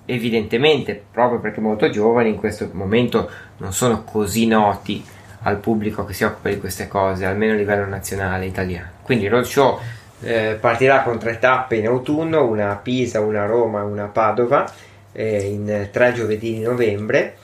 [0.05, 5.10] evidentemente, proprio perché molto giovani, in questo momento non sono così noti
[5.43, 8.89] al pubblico che si occupa di queste cose, almeno a livello nazionale italiano.
[9.01, 9.79] Quindi il roadshow
[10.21, 14.03] eh, partirà con tre tappe in autunno, una a Pisa, una a Roma e una
[14.03, 14.71] a Padova,
[15.11, 17.37] eh, in tre giovedì di novembre.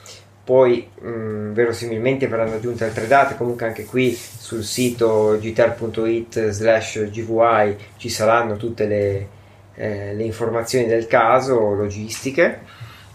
[0.44, 7.10] Poi mh, mm, verosimilmente verranno aggiunte altre date, comunque anche qui sul sito gtr.it slash
[7.10, 9.28] gvi ci saranno tutte le,
[9.74, 12.60] eh, le informazioni del caso, logistiche.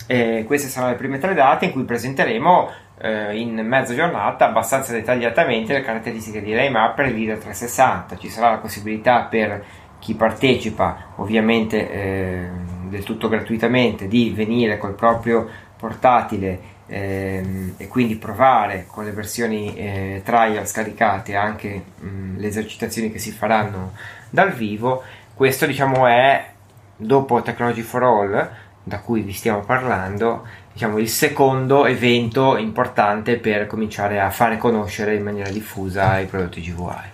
[0.05, 4.91] Eh, queste saranno le prime tre date in cui presenteremo eh, in mezza giornata abbastanza
[4.91, 8.17] dettagliatamente le caratteristiche di Raymapper e Leader 360.
[8.17, 9.63] Ci sarà la possibilità per
[9.99, 12.47] chi partecipa, ovviamente eh,
[12.89, 19.75] del tutto gratuitamente, di venire col proprio portatile ehm, e quindi provare con le versioni
[19.75, 23.93] eh, trial scaricate anche mh, le esercitazioni che si faranno
[24.29, 25.03] dal vivo.
[25.33, 26.51] Questo diciamo è
[26.95, 28.49] dopo Technology for All
[28.83, 35.15] da cui vi stiamo parlando diciamo, il secondo evento importante per cominciare a fare conoscere
[35.15, 37.11] in maniera diffusa i prodotti GVI.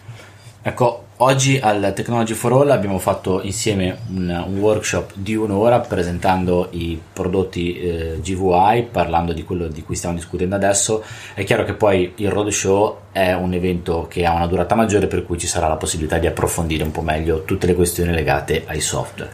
[0.62, 7.00] Ecco, oggi al Technology for All abbiamo fatto insieme un, workshop di un'ora presentando i
[7.14, 11.04] prodotti eh, GVI, parlando di quello di cui stiamo discutendo adesso.
[11.34, 15.26] È chiaro che poi il roadshow è un evento che ha una durata maggiore per
[15.26, 18.82] cui ci sarà la possibilità di approfondire un po' meglio tutte le questioni legate ai
[18.82, 19.32] software.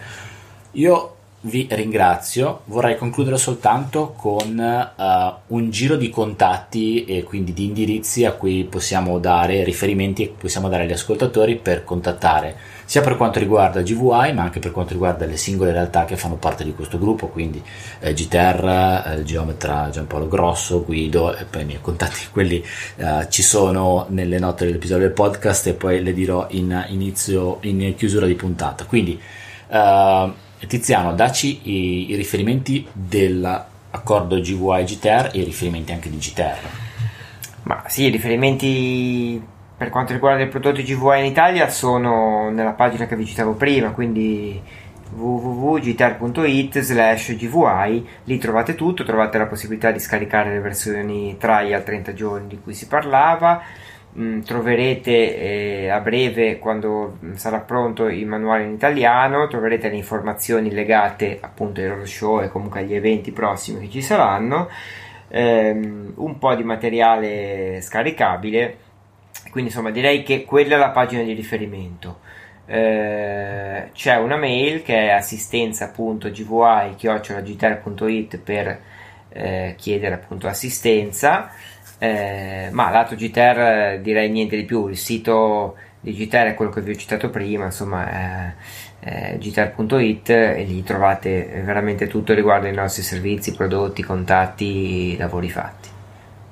[0.73, 1.14] Io
[1.45, 8.25] vi ringrazio, vorrei concludere soltanto con uh, un giro di contatti e quindi di indirizzi
[8.25, 12.55] a cui possiamo dare riferimenti che possiamo dare agli ascoltatori per contattare
[12.85, 16.35] sia per quanto riguarda GVI ma anche per quanto riguarda le singole realtà che fanno
[16.35, 17.61] parte di questo gruppo, quindi
[17.99, 22.63] eh, GTR, eh, geometra Giampaolo Grosso, Guido e poi i miei contatti, quelli
[22.95, 27.93] eh, ci sono nelle note dell'episodio del podcast e poi le dirò in inizio, in
[27.95, 28.85] chiusura di puntata.
[28.85, 29.19] Quindi
[29.67, 36.83] uh, Tiziano, dacci i, i riferimenti dell'accordo GVI GTR e i riferimenti anche di GTR.
[37.63, 39.41] Ma sì, i riferimenti
[39.77, 43.91] per quanto riguarda i prodotti GVI in Italia sono nella pagina che vi citavo prima,
[43.91, 44.61] quindi
[45.15, 52.13] www.gtr.it slash gvi lì trovate tutto, trovate la possibilità di scaricare le versioni trial 30
[52.13, 53.61] giorni di cui si parlava
[54.17, 60.71] Mm, troverete eh, a breve quando sarà pronto il manuale in italiano troverete le informazioni
[60.71, 64.69] legate appunto ai loro show e comunque agli eventi prossimi che ci saranno
[65.27, 68.77] ehm, un po' di materiale scaricabile.
[69.51, 72.19] Quindi insomma direi che quella è la pagina di riferimento.
[72.67, 78.79] Eh, c'è una mail che è assistenza appunto gvi chiocciolagtr.it per
[79.29, 81.51] eh, chiedere appunto assistenza
[81.97, 86.71] eh, ma lato GTR eh, direi niente di più, il sito di GTR è quello
[86.71, 88.53] che vi ho citato prima, insomma è,
[88.99, 95.89] è gtr.it e lì trovate veramente tutto riguardo ai nostri servizi, prodotti, contatti, lavori fatti.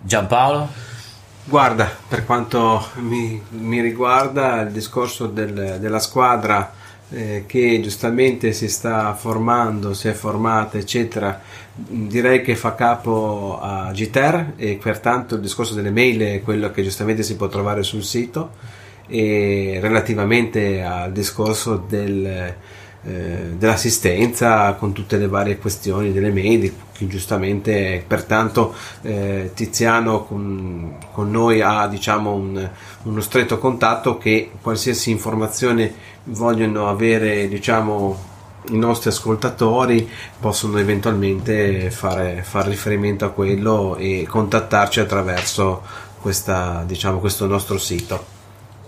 [0.02, 0.70] Giampaolo?
[1.46, 6.82] Guarda, per quanto mi, mi riguarda il discorso del, della squadra
[7.12, 11.42] eh, che giustamente si sta formando, si è formata, eccetera,
[11.76, 16.84] direi che fa capo a GTER e pertanto il discorso delle mail è quello che
[16.84, 18.52] giustamente si può trovare sul sito
[19.08, 22.56] e relativamente al discorso del,
[23.06, 30.96] eh, dell'assistenza con tutte le varie questioni delle mail che giustamente pertanto eh, Tiziano con,
[31.12, 32.70] con, noi ha diciamo un,
[33.04, 35.94] uno stretto contatto che qualsiasi informazione
[36.26, 38.32] vogliono avere diciamo
[38.70, 45.82] i nostri ascoltatori possono eventualmente fare, fare riferimento a quello e contattarci attraverso
[46.22, 48.26] questa, diciamo, questo nostro sito.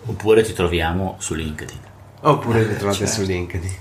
[0.06, 1.80] Oppure ti troviamo su LinkedIn.
[2.22, 3.14] Oppure li trovate certo.
[3.14, 3.76] su LinkedIn.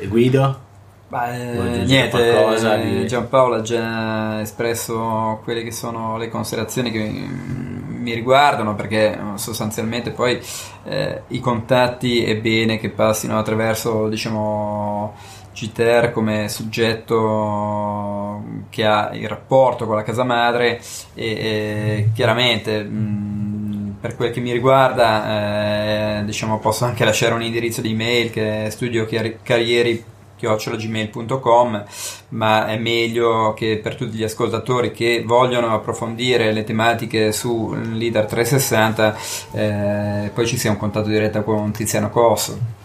[0.00, 0.66] E Guido?
[1.08, 3.06] Beh, niente, di...
[3.06, 10.38] Giampaolo ha già espresso quelle che sono le considerazioni che mi riguardano perché sostanzialmente poi
[10.84, 15.14] eh, i contatti è bene che passino attraverso diciamo
[15.54, 20.80] GTR come soggetto che ha il rapporto con la casa madre
[21.14, 23.37] e, e chiaramente mh,
[24.00, 28.66] per quel che mi riguarda eh, diciamo posso anche lasciare un indirizzo di email che
[28.66, 29.06] è studio
[29.42, 30.04] carrieri
[30.36, 31.84] chiocciolagmail.com
[32.30, 38.26] ma è meglio che per tutti gli ascoltatori che vogliono approfondire le tematiche su Leader
[38.26, 39.16] 360
[39.52, 42.77] eh, poi ci sia un contatto diretto con Tiziano Cosso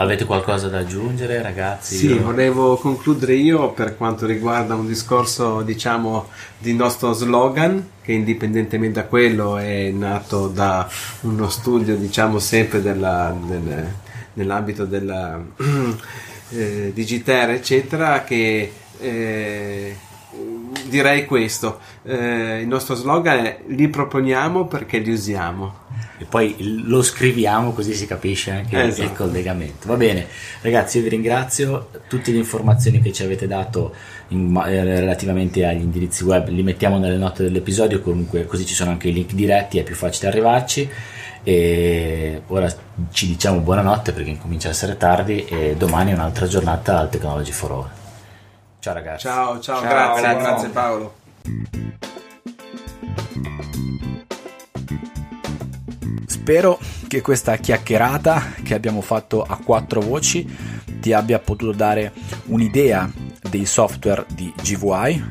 [0.00, 1.94] Avete qualcosa da aggiungere, ragazzi?
[1.94, 2.22] Sì, io...
[2.22, 9.06] volevo concludere io per quanto riguarda un discorso, diciamo, di nostro slogan, che indipendentemente da
[9.06, 10.88] quello è nato da
[11.20, 13.92] uno studio, diciamo, sempre della, del,
[14.32, 15.38] nell'ambito della
[16.48, 19.96] eh, digitale, eccetera, che eh,
[20.86, 21.78] direi questo.
[22.04, 25.79] Eh, il nostro slogan è li proponiamo perché li usiamo.
[26.20, 26.54] E poi
[26.84, 29.08] lo scriviamo così si capisce anche esatto.
[29.08, 29.86] il collegamento.
[29.86, 30.26] Va bene,
[30.60, 31.88] ragazzi, io vi ringrazio.
[32.08, 33.94] Tutte le informazioni che ci avete dato
[34.28, 38.90] in, eh, relativamente agli indirizzi web li mettiamo nelle note dell'episodio, comunque così ci sono
[38.90, 40.90] anche i link diretti, è più facile arrivarci.
[41.42, 42.70] E ora
[43.12, 47.50] ci diciamo buonanotte perché comincia a essere tardi e domani è un'altra giornata al Technology
[47.50, 47.88] for All.
[48.78, 49.26] Ciao ragazzi.
[49.26, 52.19] Ciao, ciao, ciao grazie, grazie, grazie Paolo.
[56.40, 60.48] Spero che questa chiacchierata che abbiamo fatto a quattro voci
[60.98, 62.12] ti abbia potuto dare
[62.46, 63.12] un'idea
[63.50, 65.22] dei software di GVI,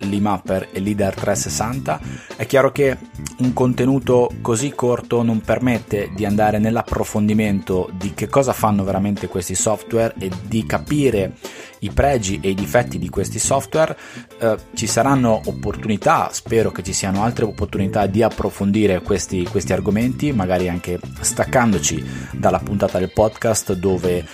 [0.00, 2.00] l'IMapper e l'IDER 360.
[2.36, 2.98] È chiaro che
[3.38, 9.54] un contenuto così corto non permette di andare nell'approfondimento di che cosa fanno veramente questi
[9.54, 11.32] software e di capire
[11.80, 13.96] i pregi e i difetti di questi software.
[14.38, 20.32] Eh, ci saranno opportunità, spero che ci siano altre opportunità di approfondire questi, questi argomenti,
[20.32, 24.24] magari anche staccandoci dalla puntata del podcast dove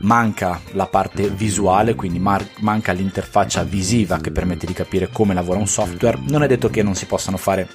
[0.00, 5.58] manca la parte visuale, quindi mar- manca l'interfaccia visiva che permette di capire come lavora
[5.58, 6.18] un software.
[6.28, 7.68] Non è detto che non si possano fare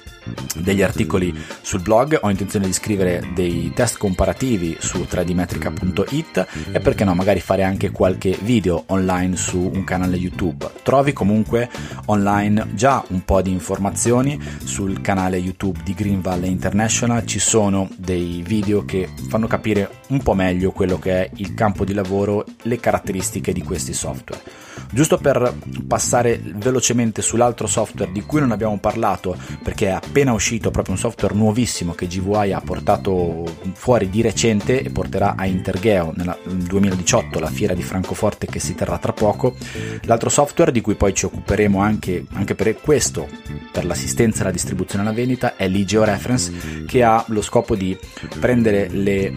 [0.56, 7.04] degli articoli sul blog, ho intenzione di scrivere dei test comparativi su 3dmetrica.it e perché
[7.04, 10.68] no, magari fare anche qualche video online su un canale YouTube.
[10.82, 11.68] Trovi comunque
[12.06, 17.88] online già un po' di informazioni sul canale YouTube di Green Valley International, ci sono
[17.96, 22.44] dei video che fanno capire un po' meglio quello che è il campo di lavoro,
[22.62, 24.67] le caratteristiche di questi software.
[24.90, 25.54] Giusto per
[25.86, 31.00] passare velocemente sull'altro software di cui non abbiamo parlato, perché è appena uscito proprio un
[31.00, 37.38] software nuovissimo che GVI ha portato fuori di recente e porterà a Intergeo nel 2018,
[37.38, 39.54] la fiera di Francoforte che si terrà tra poco.
[40.02, 43.28] L'altro software di cui poi ci occuperemo anche, anche per questo,
[43.70, 47.96] per l'assistenza e la distribuzione alla vendita, è l'IGEO Reference che ha lo scopo di
[48.40, 49.34] prendere le,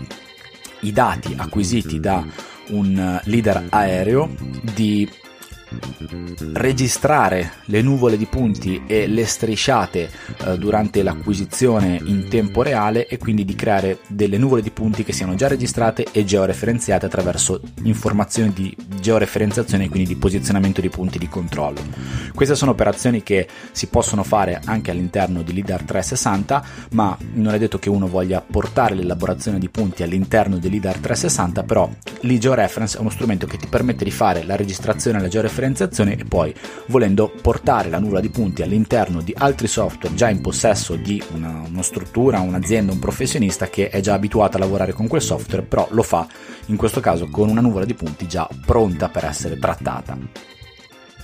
[0.82, 2.26] i dati acquisiti da
[2.70, 4.30] un leader aereo
[4.74, 5.10] di
[6.54, 10.10] registrare le nuvole di punti e le strisciate
[10.46, 15.14] eh, durante l'acquisizione in tempo reale e quindi di creare delle nuvole di punti che
[15.14, 21.18] siano già registrate e georeferenziate attraverso informazioni di georeferenziazione e quindi di posizionamento di punti
[21.18, 21.80] di controllo.
[22.34, 27.60] Queste sono operazioni che si possono fare anche all'interno di LIDAR 360, ma non è
[27.60, 31.90] detto che uno voglia portare l'elaborazione di punti all'interno di LIDAR 360, però
[32.22, 36.18] l'e-georeference è uno strumento che ti permette di fare la registrazione e la georeferenziazione differenziazione
[36.18, 36.54] e poi
[36.88, 41.64] volendo portare la nuvola di punti all'interno di altri software già in possesso di una,
[41.68, 45.88] una struttura, un'azienda, un professionista che è già abituato a lavorare con quel software, però
[45.92, 46.28] lo fa
[46.68, 50.18] in questo caso con una nuvola di punti già pronta per essere trattata.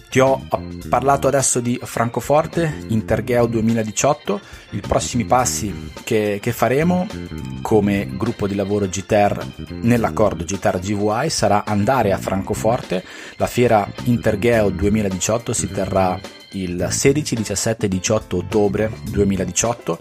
[0.10, 0.47] Ti ho
[0.89, 4.39] parlato adesso di Francoforte, Intergeo 2018,
[4.72, 7.08] i prossimi passi che, che, faremo
[7.62, 9.45] come gruppo di lavoro GTR
[9.82, 13.03] nell'accordo GTR GVI sarà andare a Francoforte,
[13.36, 16.18] la fiera Intergeo 2018 si terrà
[16.51, 19.99] il 16, 17 e 18 ottobre 2018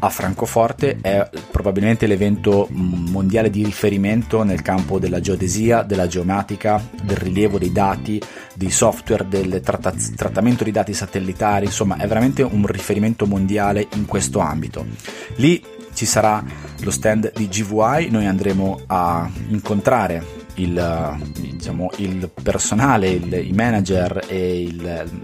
[0.00, 0.98] a Francoforte.
[1.00, 7.72] È probabilmente l'evento mondiale di riferimento nel campo della geodesia, della geomatica, del rilievo dei
[7.72, 8.20] dati,
[8.54, 14.06] dei software, del tratta- trattamento di dati satellitari, insomma è veramente un riferimento mondiale in
[14.06, 14.86] questo ambito.
[15.36, 15.62] Lì
[15.92, 16.42] ci sarà
[16.80, 24.24] lo stand di GVI, noi andremo a incontrare il, diciamo, il personale, il, i manager
[24.26, 24.82] e il,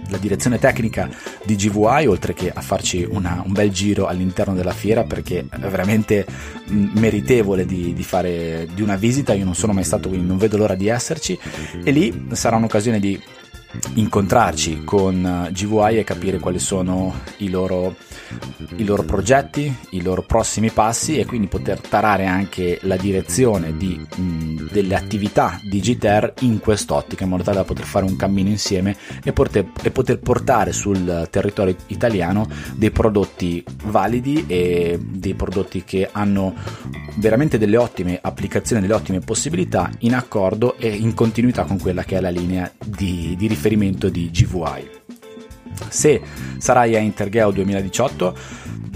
[0.08, 1.08] la direzione tecnica
[1.44, 5.68] di GVI, oltre che a farci una, un bel giro all'interno della fiera, perché è
[5.68, 6.26] veramente
[6.68, 9.34] meritevole di, di, fare di una visita.
[9.34, 11.38] Io non sono mai stato, quindi non vedo l'ora di esserci.
[11.82, 13.20] E lì sarà un'occasione di
[13.94, 17.94] incontrarci con GVI e capire quali sono i loro
[18.76, 23.98] i loro progetti, i loro prossimi passi e quindi poter tarare anche la direzione di,
[24.16, 28.48] mh, delle attività di GTR in quest'ottica in modo tale da poter fare un cammino
[28.48, 35.84] insieme e poter, e poter portare sul territorio italiano dei prodotti validi e dei prodotti
[35.84, 36.54] che hanno
[37.16, 42.16] veramente delle ottime applicazioni, delle ottime possibilità in accordo e in continuità con quella che
[42.16, 43.65] è la linea di, di riferimento
[44.08, 44.88] di GVI.
[45.88, 46.20] Se
[46.58, 48.34] sarai a Intergeo 2018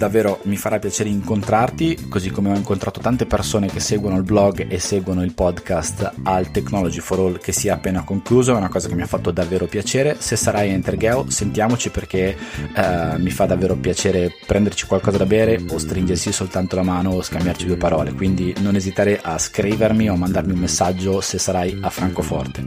[0.00, 4.66] davvero mi farà piacere incontrarti, così come ho incontrato tante persone che seguono il blog
[4.66, 8.70] e seguono il podcast al Technology for All che si è appena concluso, è una
[8.70, 10.16] cosa che mi ha fatto davvero piacere.
[10.18, 12.34] Se sarai a Intergeo, sentiamoci perché
[12.74, 17.22] eh, mi fa davvero piacere prenderci qualcosa da bere o stringersi soltanto la mano o
[17.22, 21.90] scambiarci due parole, quindi non esitare a scrivermi o mandarmi un messaggio se sarai a
[21.90, 22.64] Francoforte.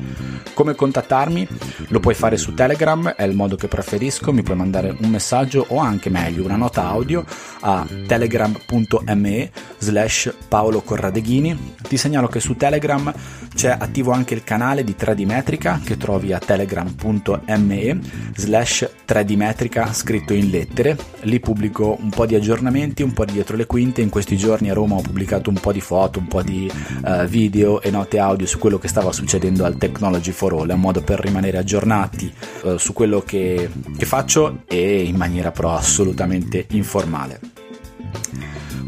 [0.54, 1.48] Come contattarmi?
[1.88, 5.66] Lo puoi fare su Telegram, è il modo che preferisco, mi puoi mandare un messaggio
[5.70, 7.22] o anche meglio una nota audio
[7.62, 11.76] a telegram.me slash Paolo Corradeghini.
[11.88, 13.14] Ti segnalo che su Telegram
[13.56, 18.00] c'è attivo anche il canale di 3D Metrica che trovi a telegram.me
[18.36, 20.98] slash 3D Metrica scritto in lettere.
[21.22, 24.02] Lì pubblico un po' di aggiornamenti, un po' di dietro le quinte.
[24.02, 26.72] In questi giorni a Roma ho pubblicato un po' di foto, un po' di
[27.04, 30.70] uh, video e note audio su quello che stava succedendo al Technology for All.
[30.70, 32.34] È un modo per rimanere aggiornati
[32.64, 37.40] uh, su quello che, che faccio e in maniera però assolutamente informata male.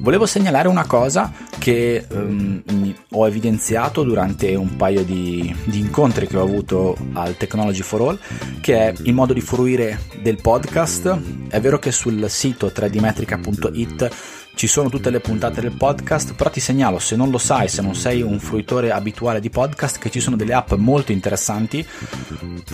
[0.06, 2.62] Volevo segnalare una cosa che um,
[3.10, 8.20] ho evidenziato durante un paio di, di, incontri che ho avuto al Technology for All,
[8.62, 11.18] che è il modo di fruire del podcast.
[11.50, 16.62] È vero che sul sito 3dmetrica.it ci sono tutte le puntate del podcast, però ti
[16.62, 20.22] segnalo, se non lo sai, se non sei un fruitore abituale di podcast, che ci
[20.22, 21.86] sono delle app molto interessanti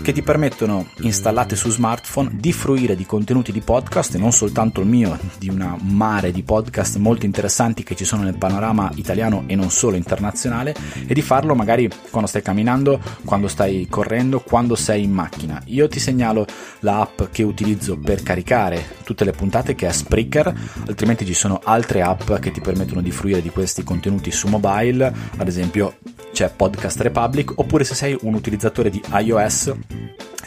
[0.02, 4.82] che ti permettono, installate su smartphone, di fruire di contenuti di podcast, e non soltanto
[4.82, 9.44] il mio, di una mare di podcast molto interessanti che ci sono nel panorama italiano
[9.48, 10.76] e non solo internazionale,
[11.08, 15.60] e di farlo magari quando stai camminando, quando stai correndo, quando sei in macchina.
[15.66, 16.46] Io ti segnalo
[16.82, 20.54] l'app che utilizzo per caricare tutte le puntate che è Spreaker,
[20.88, 25.14] altrimenti ci sono altre app che ti permettono di fruire di questi contenuti su mobile,
[25.38, 25.96] ad esempio
[26.32, 29.74] c'è Podcast Republic, oppure se sei un utilizzatore di iOS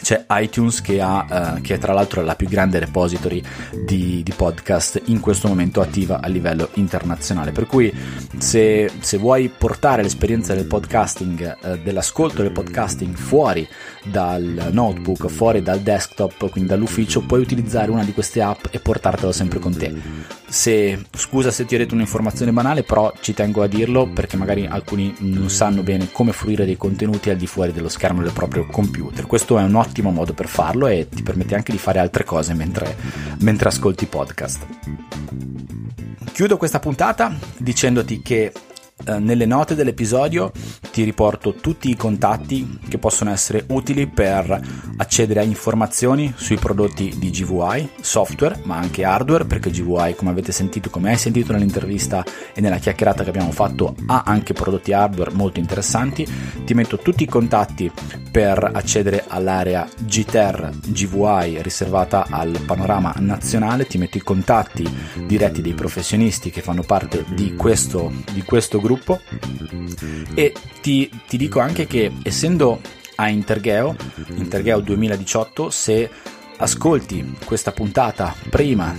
[0.05, 3.41] c'è iTunes che, ha, uh, che è tra l'altro la più grande repository
[3.85, 7.51] di, di, podcast in questo momento attiva a livello internazionale.
[7.51, 7.91] Per cui
[8.37, 13.67] se, se vuoi portare l'esperienza del podcasting, uh, dell'ascolto del podcasting fuori
[14.05, 19.31] dal notebook, fuori dal desktop, quindi dall'ufficio, puoi utilizzare una di queste app e portartelo
[19.31, 19.93] sempre con te.
[20.47, 24.65] Se, scusa se ti ho detto un'informazione banale, però ci tengo a dirlo perché magari
[24.65, 28.65] alcuni non sanno bene come fruire dei contenuti al di fuori dello schermo del proprio
[28.67, 29.25] computer.
[29.25, 32.53] Questo è un ottimo modo per farlo e ti permette anche di fare altre cose
[32.53, 32.95] mentre,
[33.39, 34.65] mentre ascolti podcast.
[36.31, 38.51] Chiudo questa puntata dicendoti che
[39.17, 40.51] nelle note dell'episodio
[40.91, 44.59] ti riporto tutti i contatti che possono essere utili per
[44.97, 50.53] accedere a informazioni sui prodotti di GVI, software ma anche hardware, perché GVI come avete
[50.53, 52.23] sentito, come hai sentito nell'intervista
[52.53, 56.25] e nella chiacchierata che abbiamo fatto, ha anche prodotti hardware molto interessanti.
[56.63, 57.91] Ti metto tutti i contatti
[58.31, 64.87] per accedere all'area GTER GVI riservata al panorama nazionale, ti metto i contatti
[65.25, 69.19] diretti dei professionisti che fanno parte di questo, di questo gruppo.
[70.35, 72.79] E ti, ti dico anche che essendo
[73.15, 73.95] a Intergeo,
[74.35, 76.09] Intergeo 2018, se
[76.57, 78.95] ascolti questa puntata prima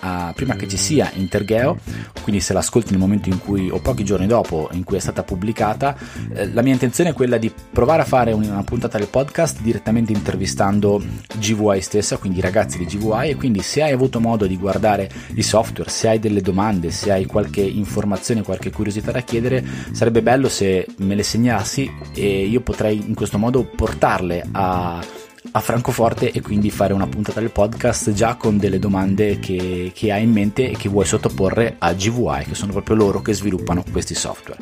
[0.00, 1.78] a prima che ci sia Intergeo,
[2.22, 5.22] quindi se l'ascolti nel momento in cui o pochi giorni dopo in cui è stata
[5.22, 5.96] pubblicata,
[6.34, 10.12] eh, la mia intenzione è quella di provare a fare una puntata del podcast direttamente
[10.12, 11.02] intervistando
[11.38, 15.10] GVI stessa, quindi i ragazzi di GVI e quindi se hai avuto modo di guardare
[15.34, 20.22] i software, se hai delle domande, se hai qualche informazione, qualche curiosità da chiedere, sarebbe
[20.22, 25.24] bello se me le segnassi e io potrei in questo modo portarle a
[25.56, 30.12] a Francoforte e quindi fare una puntata del podcast già con delle domande che, che
[30.12, 33.82] hai in mente e che vuoi sottoporre a GVI, che sono proprio loro che sviluppano
[33.90, 34.60] questi software.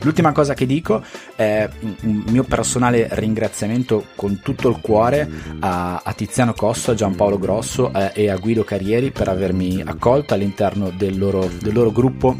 [0.00, 1.00] L'ultima cosa che dico
[1.36, 1.68] è
[2.02, 7.92] un mio personale ringraziamento con tutto il cuore a, a Tiziano Cosso, a Giampaolo Grosso
[7.94, 12.36] eh, e a Guido Carrieri per avermi accolto all'interno del loro, del loro gruppo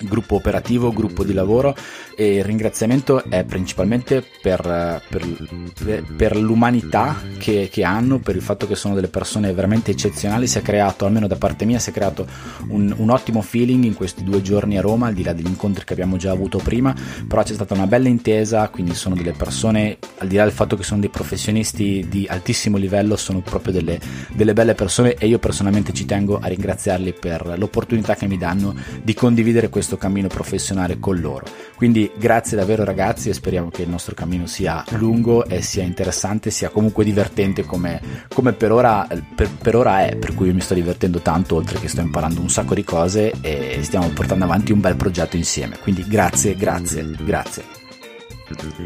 [0.00, 1.74] gruppo operativo, gruppo di lavoro
[2.20, 4.60] e il ringraziamento è principalmente per,
[5.08, 10.48] per, per l'umanità che, che, hanno, per il fatto che sono delle persone veramente eccezionali,
[10.48, 12.26] si è creato, almeno da parte mia, si è creato
[12.70, 15.84] un, un ottimo feeling in questi due giorni a Roma, al di là degli incontri
[15.84, 16.92] che abbiamo già avuto prima,
[17.28, 20.74] però c'è stata una bella intesa, quindi sono delle persone, al di là del fatto
[20.74, 24.00] che sono dei professionisti di altissimo livello, sono proprio delle,
[24.34, 25.14] delle belle persone.
[25.14, 29.96] E io personalmente ci tengo a ringraziarli per l'opportunità che mi danno di condividere questo
[29.96, 31.46] cammino professionale con loro.
[31.76, 36.50] Quindi grazie davvero ragazzi e speriamo che il nostro cammino sia lungo e sia interessante,
[36.50, 40.60] sia comunque divertente come, come per, ora, per, per ora è, per cui io mi
[40.60, 44.72] sto divertendo tanto oltre che sto imparando un sacco di cose e stiamo portando avanti
[44.72, 45.78] un bel progetto insieme.
[45.78, 47.87] Quindi grazie, grazie, grazie.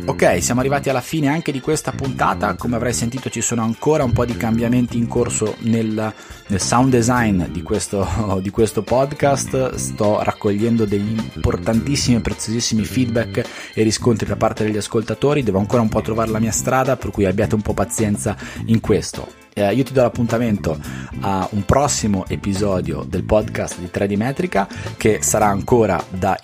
[0.06, 2.54] Ok, siamo arrivati alla fine anche di questa puntata.
[2.54, 6.12] Come avrai sentito, ci sono ancora un po' di cambiamenti in corso nel,
[6.46, 8.06] nel sound design di questo,
[8.42, 9.74] di questo, podcast.
[9.74, 15.42] Sto raccogliendo degli importantissimi e preziosissimi feedback e riscontri da parte degli ascoltatori.
[15.42, 18.36] Devo ancora un po' trovare la mia strada, per cui abbiate un po' pazienza
[18.66, 19.41] in questo.
[19.54, 20.78] Eh, io ti do l'appuntamento
[21.20, 26.38] a un prossimo episodio del podcast di 3D Metrica che sarà ancora da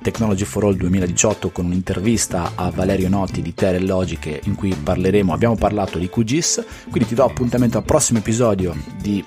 [0.00, 5.32] Technology for All 2018 con un'intervista a Valerio Notti di Terre Logiche in cui parleremo,
[5.32, 9.24] abbiamo parlato di QGIS, quindi ti do appuntamento al prossimo episodio di,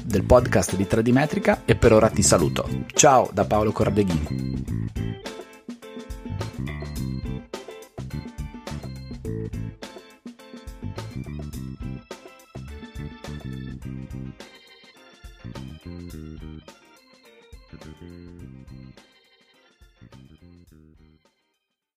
[0.00, 2.68] del podcast di 3D Metrica e per ora ti saluto.
[2.94, 4.86] Ciao da Paolo Cordeghini.